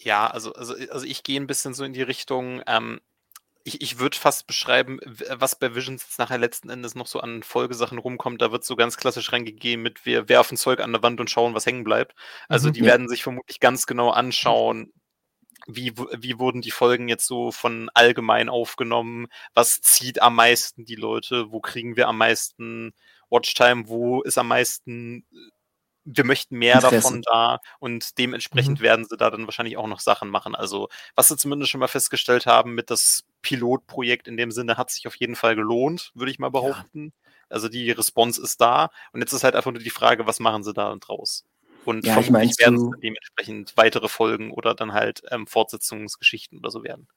Ja, 0.01 0.27
also, 0.27 0.53
also, 0.55 0.75
also 0.91 1.07
ich 1.07 1.23
gehe 1.23 1.41
ein 1.41 1.47
bisschen 1.47 1.75
so 1.75 1.85
in 1.85 1.93
die 1.93 2.03
Richtung, 2.03 2.61
ähm, 2.67 3.01
ich, 3.65 3.83
ich 3.83 3.99
würde 3.99 4.17
fast 4.17 4.47
beschreiben, 4.47 5.01
was 5.05 5.59
bei 5.59 5.75
Visions 5.75 6.03
jetzt 6.03 6.19
nachher 6.19 6.39
letzten 6.39 6.71
Endes 6.71 6.95
noch 6.95 7.07
so 7.07 7.21
an 7.21 7.43
Folgesachen 7.43 7.99
rumkommt. 7.99 8.41
Da 8.41 8.53
wird 8.53 8.65
so 8.65 8.77
ganz 8.77 8.97
klassisch 8.97 9.33
reingegeben 9.33 9.83
mit, 9.83 10.07
wir 10.07 10.29
werfen 10.29 10.57
Zeug 10.57 10.81
an 10.81 10.93
der 10.93 11.03
Wand 11.03 11.21
und 11.21 11.31
schauen, 11.31 11.55
was 11.55 11.67
hängen 11.67 11.85
bleibt. 11.85 12.15
Also 12.49 12.69
mhm, 12.69 12.73
die 12.73 12.81
ja. 12.81 12.87
werden 12.87 13.09
sich 13.09 13.23
vermutlich 13.23 13.61
ganz 13.61 13.87
genau 13.87 14.11
anschauen, 14.11 14.93
wie, 15.67 15.93
wie 15.97 16.39
wurden 16.39 16.63
die 16.63 16.71
Folgen 16.71 17.09
jetzt 17.09 17.27
so 17.27 17.53
von 17.53 17.91
allgemein 17.95 18.49
aufgenommen? 18.49 19.27
Was 19.55 19.81
zieht 19.83 20.23
am 20.23 20.35
meisten 20.35 20.85
die 20.85 20.97
Leute? 20.97 21.51
Wo 21.51 21.61
kriegen 21.61 21.97
wir 21.97 22.09
am 22.09 22.19
meisten 22.19 22.93
Watchtime? 23.29 23.89
Wo 23.89 24.23
ist 24.23 24.39
am 24.39 24.49
meisten 24.49 25.27
wir 26.05 26.25
möchten 26.25 26.57
mehr 26.57 26.77
Interesse. 26.77 26.97
davon 26.97 27.23
da 27.23 27.59
und 27.79 28.19
dementsprechend 28.19 28.81
mhm. 28.81 28.85
werden 28.85 29.05
sie 29.05 29.17
da 29.17 29.31
dann 29.31 29.47
wahrscheinlich 29.47 29.77
auch 29.77 29.87
noch 29.87 30.01
Sachen 30.01 30.31
machen. 30.31 30.55
Also, 30.55 30.89
was 31.15 31.29
sie 31.29 31.37
zumindest 31.37 31.71
schon 31.71 31.81
mal 31.81 31.89
festgestellt 31.89 32.47
haben 32.47 32.75
mit 32.75 32.91
das 32.91 33.25
Pilotprojekt 33.43 34.29
in 34.29 34.37
dem 34.37 34.51
Sinne 34.51 34.77
hat 34.77 34.91
sich 34.91 35.07
auf 35.07 35.17
jeden 35.17 35.37
Fall 35.37 35.57
gelohnt, 35.57 36.13
würde 36.15 36.33
ich 36.33 36.39
mal 36.39 36.51
behaupten. 36.51 37.07
Ja. 37.07 37.31
Also 37.49 37.69
die 37.69 37.91
Response 37.91 38.41
ist 38.41 38.61
da 38.61 38.91
und 39.13 39.21
jetzt 39.21 39.33
ist 39.33 39.45
halt 39.45 39.57
einfach 39.57 39.73
nur 39.73 39.83
die 39.83 39.91
Frage, 39.91 40.27
was 40.27 40.41
machen 40.41 40.63
sie 40.63 40.73
da 40.73 40.95
draus? 40.97 41.45
Und 41.85 42.07
ja, 42.07 42.13
vermutlich 42.13 42.59
werden 42.59 42.77
es 42.77 43.01
dementsprechend 43.01 43.77
weitere 43.77 44.09
Folgen 44.09 44.53
oder 44.53 44.75
dann 44.75 44.93
halt 44.93 45.23
ähm, 45.31 45.47
Fortsetzungsgeschichten 45.47 46.59
oder 46.59 46.71
so 46.71 46.85
werden 46.85 47.09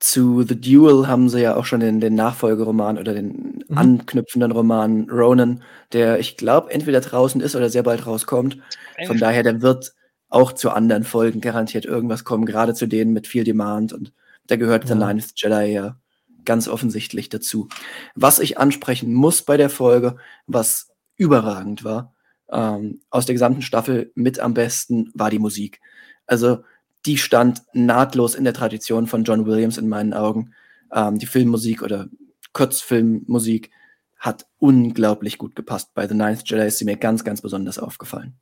zu 0.00 0.42
The 0.42 0.60
Duel 0.60 1.08
haben 1.08 1.28
sie 1.28 1.40
ja 1.40 1.56
auch 1.56 1.64
schon 1.64 1.80
den, 1.80 2.00
den 2.00 2.14
Nachfolgeroman 2.14 2.98
oder 2.98 3.14
den 3.14 3.64
mhm. 3.68 3.78
anknüpfenden 3.78 4.52
Roman 4.52 5.08
Ronan, 5.10 5.62
der 5.92 6.18
ich 6.18 6.36
glaube 6.36 6.70
entweder 6.70 7.00
draußen 7.00 7.40
ist 7.40 7.56
oder 7.56 7.70
sehr 7.70 7.82
bald 7.82 8.06
rauskommt. 8.06 8.58
Von 9.06 9.18
daher, 9.18 9.42
der 9.42 9.62
wird 9.62 9.94
auch 10.28 10.52
zu 10.52 10.70
anderen 10.70 11.04
Folgen 11.04 11.40
garantiert 11.40 11.84
irgendwas 11.84 12.24
kommen, 12.24 12.46
gerade 12.46 12.74
zu 12.74 12.86
denen 12.86 13.12
mit 13.12 13.26
viel 13.26 13.44
Demand 13.44 13.92
und 13.92 14.12
da 14.46 14.56
gehört 14.56 14.88
ja. 14.88 14.94
The 14.94 15.04
Ninth 15.04 15.32
Jedi 15.36 15.72
ja 15.72 15.96
ganz 16.44 16.68
offensichtlich 16.68 17.28
dazu. 17.28 17.68
Was 18.14 18.38
ich 18.38 18.58
ansprechen 18.58 19.12
muss 19.12 19.42
bei 19.42 19.56
der 19.56 19.70
Folge, 19.70 20.16
was 20.46 20.88
überragend 21.16 21.84
war, 21.84 22.14
ähm, 22.50 23.00
aus 23.10 23.26
der 23.26 23.34
gesamten 23.34 23.62
Staffel 23.62 24.12
mit 24.14 24.38
am 24.38 24.54
besten, 24.54 25.10
war 25.14 25.30
die 25.30 25.38
Musik. 25.38 25.80
Also 26.26 26.62
die 27.06 27.18
stand 27.18 27.62
nahtlos 27.72 28.34
in 28.34 28.44
der 28.44 28.54
Tradition 28.54 29.06
von 29.06 29.24
John 29.24 29.46
Williams 29.46 29.78
in 29.78 29.88
meinen 29.88 30.12
Augen. 30.12 30.54
Ähm, 30.92 31.18
die 31.18 31.26
Filmmusik 31.26 31.82
oder 31.82 32.08
Kurzfilmmusik 32.52 33.70
hat 34.18 34.46
unglaublich 34.58 35.38
gut 35.38 35.54
gepasst. 35.54 35.94
Bei 35.94 36.08
The 36.08 36.14
Ninth 36.14 36.42
Jedi 36.48 36.66
ist 36.66 36.78
sie 36.78 36.84
mir 36.84 36.96
ganz, 36.96 37.22
ganz 37.24 37.42
besonders 37.42 37.78
aufgefallen. 37.78 38.38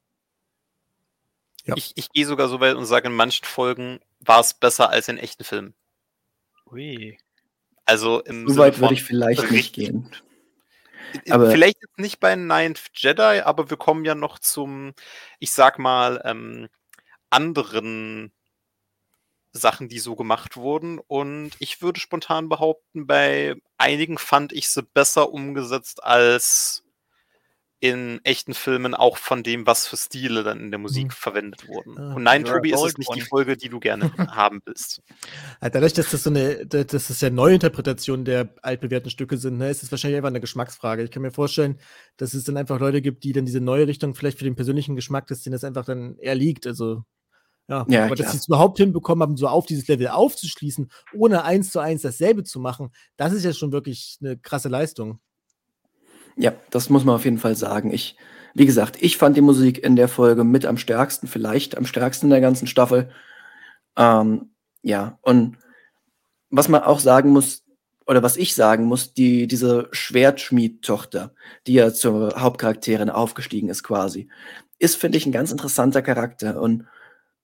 Ja. 1.65 1.75
Ich, 1.77 1.93
ich 1.97 2.11
gehe 2.11 2.27
sogar 2.27 2.49
so 2.49 2.61
weit 2.61 2.77
und 2.77 2.87
sage, 2.87 3.09
in 3.09 3.15
manchen 3.15 3.45
Folgen 3.45 4.01
war 4.21 4.41
es 4.41 4.55
besser 4.55 4.91
als 4.91 5.09
in 5.09 5.19
echten 5.19 5.45
Filmen. 5.45 5.75
Ui. 6.71 7.19
Also 7.85 8.21
im 8.23 8.49
so 8.49 8.57
weit 8.57 8.79
würde 8.81 8.95
ich 8.95 9.03
vielleicht 9.03 9.51
nicht 9.51 9.75
gehen. 9.75 10.11
Aber 11.31 11.51
vielleicht 11.51 11.79
jetzt 11.83 11.99
nicht 11.99 12.19
bei 12.19 12.35
Ninth 12.35 12.91
Jedi, 12.95 13.41
aber 13.45 13.71
wir 13.71 13.77
kommen 13.77 14.05
ja 14.05 14.15
noch 14.15 14.39
zum, 14.39 14.95
ich 15.39 15.53
sag 15.53 15.79
mal, 15.79 16.21
ähm, 16.25 16.69
anderen 17.31 18.33
Sachen, 19.55 19.89
die 19.89 20.01
so 20.01 20.17
gemacht 20.17 20.57
wurden. 20.57 20.99
Und 20.99 21.53
ich 21.61 21.81
würde 21.81 22.01
spontan 22.01 22.49
behaupten, 22.49 23.07
bei 23.07 23.55
einigen 23.79 24.19
fand 24.19 24.53
ich 24.53 24.69
sie 24.69 24.83
besser 24.83 25.33
umgesetzt 25.33 26.05
als 26.05 26.83
in 27.81 28.19
echten 28.25 28.55
Filmen 28.55 28.95
auch 28.95 29.19
von 29.19 29.43
dem, 29.43 29.67
was 29.67 29.87
für 29.87 29.99
Stile 29.99 30.43
dann 30.43 30.59
in 30.59 30.71
der 30.71 30.79
Musik 30.79 31.05
hm. 31.05 31.11
verwendet 31.11 31.69
wurden. 31.69 31.99
Ah, 31.99 32.15
und 32.15 32.23
nein, 32.23 32.43
Tobi, 32.43 32.73
ist 32.73 32.83
es 32.83 32.97
nicht 32.97 33.15
die 33.15 33.21
Folge, 33.21 33.59
die 33.59 33.69
du 33.69 33.79
gerne 33.79 34.11
haben 34.35 34.63
willst. 34.65 35.03
Dadurch, 35.61 35.93
dass 35.93 36.11
das 36.11 36.23
so 36.23 36.31
eine, 36.31 36.65
dass 36.67 37.09
das 37.09 37.21
ja 37.21 37.29
Neuinterpretationen 37.29 38.25
der 38.25 38.55
altbewährten 38.63 39.11
Stücke 39.11 39.37
sind, 39.37 39.59
ne, 39.59 39.69
ist 39.69 39.83
es 39.83 39.91
wahrscheinlich 39.91 40.17
einfach 40.17 40.31
eine 40.31 40.41
Geschmacksfrage. 40.41 41.03
Ich 41.03 41.11
kann 41.11 41.21
mir 41.21 41.31
vorstellen, 41.31 41.79
dass 42.17 42.33
es 42.33 42.45
dann 42.45 42.57
einfach 42.57 42.81
Leute 42.81 43.03
gibt, 43.03 43.23
die 43.23 43.33
dann 43.33 43.45
diese 43.45 43.61
neue 43.61 43.87
Richtung 43.87 44.15
vielleicht 44.15 44.39
für 44.39 44.45
den 44.45 44.57
persönlichen 44.57 44.97
Geschmack, 44.97 45.27
dass 45.27 45.43
denen 45.43 45.53
das 45.53 45.65
einfach 45.65 45.85
dann 45.85 46.17
eher 46.17 46.35
liegt. 46.35 46.67
Also 46.67 47.05
ja, 47.69 47.87
ja 47.89 48.05
aber 48.05 48.15
klar. 48.15 48.25
dass 48.25 48.33
sie 48.33 48.39
es 48.39 48.47
überhaupt 48.49 48.79
hinbekommen 48.79 49.23
haben, 49.23 49.37
so 49.37 49.49
auf 49.49 49.67
dieses 49.67 49.89
Level 49.89 50.09
aufzuschließen, 50.09 50.91
ohne 51.15 51.45
eins 51.45 51.71
zu 51.71 51.81
eins 51.81 52.03
dasselbe 52.03 52.45
zu 52.45 52.61
machen, 52.61 52.91
das 53.17 53.33
ist 53.33 53.45
ja 53.45 53.53
schon 53.53 53.73
wirklich 53.73 54.19
eine 54.21 54.37
krasse 54.37 54.69
Leistung. 54.69 55.21
Ja, 56.37 56.53
das 56.71 56.91
muss 56.91 57.05
man 57.05 57.15
auf 57.15 57.25
jeden 57.25 57.39
Fall 57.39 57.57
sagen. 57.57 57.93
Ich, 57.93 58.17
wie 58.55 58.67
gesagt, 58.67 59.01
ich 59.01 59.17
fand 59.17 59.37
die 59.37 59.41
Musik 59.41 59.83
in 59.83 59.97
der 59.97 60.09
Folge 60.09 60.45
mit 60.45 60.67
am 60.67 60.79
stärksten, 60.79 61.29
vielleicht 61.29 61.77
am 61.77 61.87
stärksten 61.87 62.27
in 62.27 62.31
der 62.31 62.41
ganzen 62.41 62.67
Staffel. 62.67 63.11
Ähm, 63.97 64.51
ja, 64.83 65.19
und 65.23 65.57
was 66.51 66.69
man 66.69 66.83
auch 66.83 66.99
sagen 66.99 67.31
muss, 67.31 67.65
oder 68.07 68.23
was 68.23 68.37
ich 68.37 68.55
sagen 68.55 68.85
muss, 68.85 69.15
die, 69.15 69.47
diese 69.47 69.89
Schwertschmied-Tochter, 69.93 71.33
die 71.67 71.75
ja 71.75 71.93
zur 71.93 72.35
Hauptcharakterin 72.41 73.11
aufgestiegen 73.11 73.71
ist 73.71 73.83
quasi, 73.83 74.29
ist, 74.79 74.97
finde 74.97 75.17
ich, 75.19 75.27
ein 75.27 75.33
ganz 75.33 75.53
interessanter 75.53 76.03
Charakter. 76.03 76.61
Und 76.61 76.87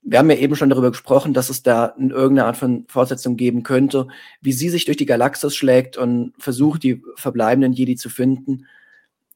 wir 0.03 0.19
haben 0.19 0.31
ja 0.31 0.37
eben 0.37 0.57
schon 0.57 0.71
darüber 0.71 0.91
gesprochen, 0.91 1.35
dass 1.35 1.51
es 1.51 1.63
da 1.63 1.95
irgendeine 1.97 2.47
Art 2.47 2.57
von 2.57 2.87
Fortsetzung 2.89 3.37
geben 3.37 3.63
könnte, 3.63 4.09
wie 4.41 4.53
sie 4.53 4.71
sich 4.71 4.85
durch 4.85 4.97
die 4.97 5.07
Galaxis 5.07 5.55
schlägt 5.55 5.97
und 5.97 6.33
versucht, 6.39 6.83
die 6.83 7.03
verbleibenden 7.17 7.73
Jedi 7.73 7.97
zu 7.97 8.09
finden. 8.09 8.67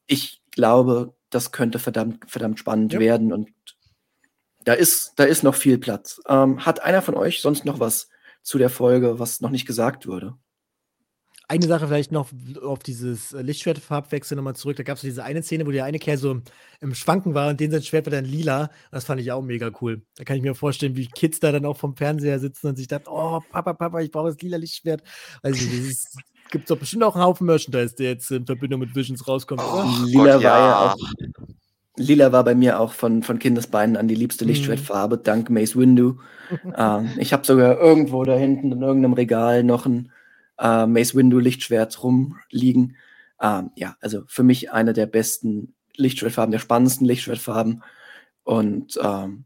Ich 0.07 0.41
glaube, 0.51 1.13
das 1.29 1.51
könnte 1.51 1.79
verdammt, 1.79 2.29
verdammt 2.29 2.59
spannend 2.59 2.93
ja. 2.93 2.99
werden 2.99 3.31
und 3.31 3.49
da 4.63 4.73
ist, 4.73 5.13
da 5.17 5.25
ist 5.25 5.43
noch 5.43 5.55
viel 5.55 5.77
Platz. 5.77 6.19
Ähm, 6.27 6.65
hat 6.65 6.81
einer 6.81 7.03
von 7.03 7.15
euch 7.15 7.41
sonst 7.41 7.65
noch 7.65 7.79
was 7.79 8.09
zu 8.41 8.57
der 8.57 8.69
Folge, 8.69 9.19
was 9.19 9.41
noch 9.41 9.51
nicht 9.51 9.67
gesagt 9.67 10.07
wurde? 10.07 10.35
Eine 11.47 11.67
Sache 11.67 11.87
vielleicht 11.87 12.11
noch 12.11 12.29
auf 12.63 12.79
dieses 12.79 13.31
Lichtschwertfarbwechsel 13.31 14.35
nochmal 14.35 14.55
zurück. 14.55 14.77
Da 14.77 14.83
gab 14.83 14.95
es 14.95 15.01
diese 15.01 15.23
eine 15.23 15.43
Szene, 15.43 15.65
wo 15.65 15.71
der 15.71 15.85
eine 15.85 15.99
Kerl 15.99 16.17
so 16.17 16.41
im 16.81 16.95
Schwanken 16.95 17.33
war 17.33 17.49
und 17.49 17.59
den 17.59 17.71
sein 17.71 17.83
Schwert 17.83 18.05
war 18.05 18.11
dann 18.11 18.25
lila. 18.25 18.69
Das 18.91 19.05
fand 19.05 19.21
ich 19.21 19.31
auch 19.31 19.41
mega 19.41 19.71
cool. 19.81 20.01
Da 20.17 20.23
kann 20.23 20.37
ich 20.37 20.43
mir 20.43 20.55
vorstellen, 20.55 20.95
wie 20.95 21.07
Kids 21.07 21.39
da 21.39 21.51
dann 21.51 21.65
auch 21.65 21.77
vom 21.77 21.95
Fernseher 21.95 22.39
sitzen 22.39 22.67
und 22.67 22.77
sich 22.77 22.87
dachten, 22.87 23.07
oh, 23.09 23.39
Papa, 23.51 23.73
Papa, 23.73 24.01
ich 24.01 24.11
brauche 24.11 24.29
das 24.29 24.41
lila 24.41 24.57
Lichtschwert. 24.57 25.03
Also 25.43 25.63
es 25.65 26.15
gibt 26.51 26.69
doch 26.69 26.77
bestimmt 26.77 27.03
auch 27.03 27.15
einen 27.15 27.23
Haufen 27.23 27.45
Merchandise, 27.45 27.95
der 27.95 28.11
jetzt 28.11 28.31
in 28.31 28.45
Verbindung 28.45 28.79
mit 28.79 28.95
Visions 28.95 29.27
rauskommt. 29.27 29.61
Oh, 29.61 29.83
lila 30.05 30.35
Gott, 30.35 30.43
war 30.43 30.59
ja 30.59 30.79
auch 30.79 30.97
Lila 31.97 32.31
war 32.31 32.43
bei 32.43 32.55
mir 32.55 32.79
auch 32.79 32.91
von, 32.91 33.23
von 33.23 33.39
Kindesbeinen 33.39 33.95
an 33.95 34.07
die 34.07 34.15
liebste 34.15 34.43
mhm. 34.43 34.49
Lichtschwertfarbe, 34.49 35.17
dank 35.17 35.49
Mace 35.49 35.77
Windu. 35.77 36.17
ähm, 36.77 37.09
ich 37.17 37.31
habe 37.33 37.45
sogar 37.45 37.79
irgendwo 37.79 38.23
da 38.23 38.35
hinten 38.35 38.71
in 38.71 38.81
irgendeinem 38.81 39.13
Regal 39.13 39.63
noch 39.63 39.85
ein 39.85 40.11
äh, 40.59 40.85
Mace 40.85 41.15
Windu 41.15 41.39
Lichtschwert 41.39 42.01
rumliegen. 42.03 42.97
Ähm, 43.41 43.71
ja, 43.75 43.97
also 44.01 44.23
für 44.27 44.43
mich 44.43 44.71
eine 44.71 44.93
der 44.93 45.05
besten 45.05 45.75
Lichtschwertfarben, 45.95 46.51
der 46.51 46.59
spannendsten 46.59 47.05
Lichtschwertfarben. 47.05 47.83
Und 48.43 48.99
ähm, 49.01 49.45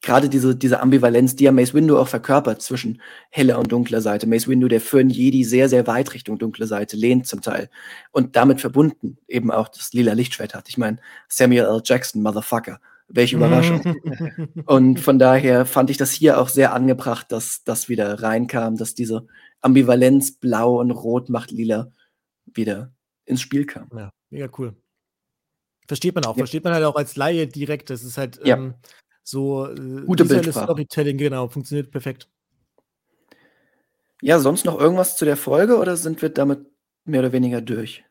gerade 0.00 0.28
diese, 0.28 0.56
diese 0.56 0.80
Ambivalenz, 0.80 1.36
die 1.36 1.44
ja 1.44 1.52
Mace 1.52 1.74
Windu 1.74 1.98
auch 1.98 2.08
verkörpert 2.08 2.62
zwischen 2.62 3.00
heller 3.30 3.58
und 3.58 3.70
dunkler 3.72 4.00
Seite. 4.00 4.26
Mace 4.26 4.48
Windu, 4.48 4.68
der 4.68 4.80
für 4.80 5.00
einen 5.00 5.10
Jedi 5.10 5.44
sehr, 5.44 5.68
sehr 5.68 5.86
weit 5.86 6.14
Richtung 6.14 6.38
dunkle 6.38 6.66
Seite 6.66 6.96
lehnt 6.96 7.26
zum 7.26 7.42
Teil. 7.42 7.68
Und 8.10 8.36
damit 8.36 8.60
verbunden 8.60 9.18
eben 9.28 9.50
auch 9.50 9.68
das 9.68 9.92
lila 9.92 10.12
Lichtschwert 10.12 10.54
hat. 10.54 10.68
Ich 10.68 10.78
meine, 10.78 10.98
Samuel 11.28 11.64
L. 11.64 11.82
Jackson, 11.84 12.22
Motherfucker. 12.22 12.80
Welche 13.08 13.36
Überraschung. 13.36 13.82
und 14.66 15.00
von 15.00 15.18
daher 15.18 15.66
fand 15.66 15.90
ich 15.90 15.96
das 15.96 16.12
hier 16.12 16.40
auch 16.40 16.48
sehr 16.48 16.72
angebracht, 16.72 17.32
dass 17.32 17.64
das 17.64 17.88
wieder 17.88 18.22
reinkam, 18.22 18.76
dass 18.76 18.94
diese 18.94 19.26
Ambivalenz 19.60 20.32
blau 20.32 20.80
und 20.80 20.90
rot 20.90 21.28
macht 21.28 21.50
lila 21.50 21.92
wieder 22.46 22.92
ins 23.24 23.40
Spiel 23.40 23.66
kam. 23.66 23.88
Ja, 23.94 24.12
mega 24.30 24.48
cool. 24.58 24.74
Versteht 25.86 26.14
man 26.14 26.24
auch. 26.24 26.36
Ja. 26.36 26.42
Versteht 26.42 26.64
man 26.64 26.72
halt 26.72 26.84
auch 26.84 26.96
als 26.96 27.16
Laie 27.16 27.46
direkt. 27.46 27.90
Das 27.90 28.04
ist 28.04 28.16
halt, 28.16 28.40
ja. 28.44 28.56
ähm, 28.56 28.74
so 29.22 29.66
äh, 29.66 30.04
Gute 30.06 30.24
Bildsprache. 30.24 30.64
Storytelling, 30.64 31.18
genau, 31.18 31.48
funktioniert 31.48 31.90
perfekt. 31.90 32.28
Ja, 34.22 34.38
sonst 34.38 34.64
noch 34.64 34.78
irgendwas 34.78 35.16
zu 35.16 35.24
der 35.24 35.36
Folge 35.36 35.78
oder 35.78 35.96
sind 35.96 36.20
wir 36.22 36.28
damit 36.28 36.66
mehr 37.04 37.20
oder 37.20 37.32
weniger 37.32 37.60
durch? 37.60 38.04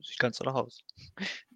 Sieht 0.00 0.18
ganz 0.18 0.40
nach 0.40 0.54
aus. 0.54 0.84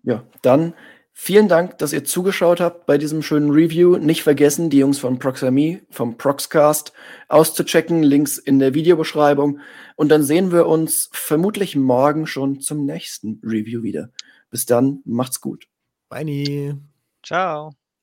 Ja, 0.02 0.26
dann 0.42 0.74
vielen 1.18 1.48
Dank, 1.48 1.78
dass 1.78 1.92
ihr 1.92 2.04
zugeschaut 2.04 2.60
habt 2.60 2.86
bei 2.86 2.98
diesem 2.98 3.22
schönen 3.22 3.50
Review. 3.50 3.96
Nicht 3.96 4.22
vergessen, 4.22 4.70
die 4.70 4.78
Jungs 4.78 4.98
von 4.98 5.18
Proxami, 5.18 5.82
vom 5.90 6.18
Proxcast 6.18 6.92
auszuchecken. 7.28 8.02
Links 8.02 8.38
in 8.38 8.58
der 8.58 8.74
Videobeschreibung. 8.74 9.60
Und 9.96 10.10
dann 10.10 10.22
sehen 10.22 10.52
wir 10.52 10.66
uns 10.66 11.08
vermutlich 11.12 11.74
morgen 11.74 12.26
schon 12.26 12.60
zum 12.60 12.84
nächsten 12.84 13.40
Review 13.42 13.82
wieder. 13.82 14.10
Bis 14.50 14.66
dann, 14.66 15.00
macht's 15.04 15.40
gut. 15.40 15.66
Bye. 16.08 16.76
Ciao. 17.24 17.85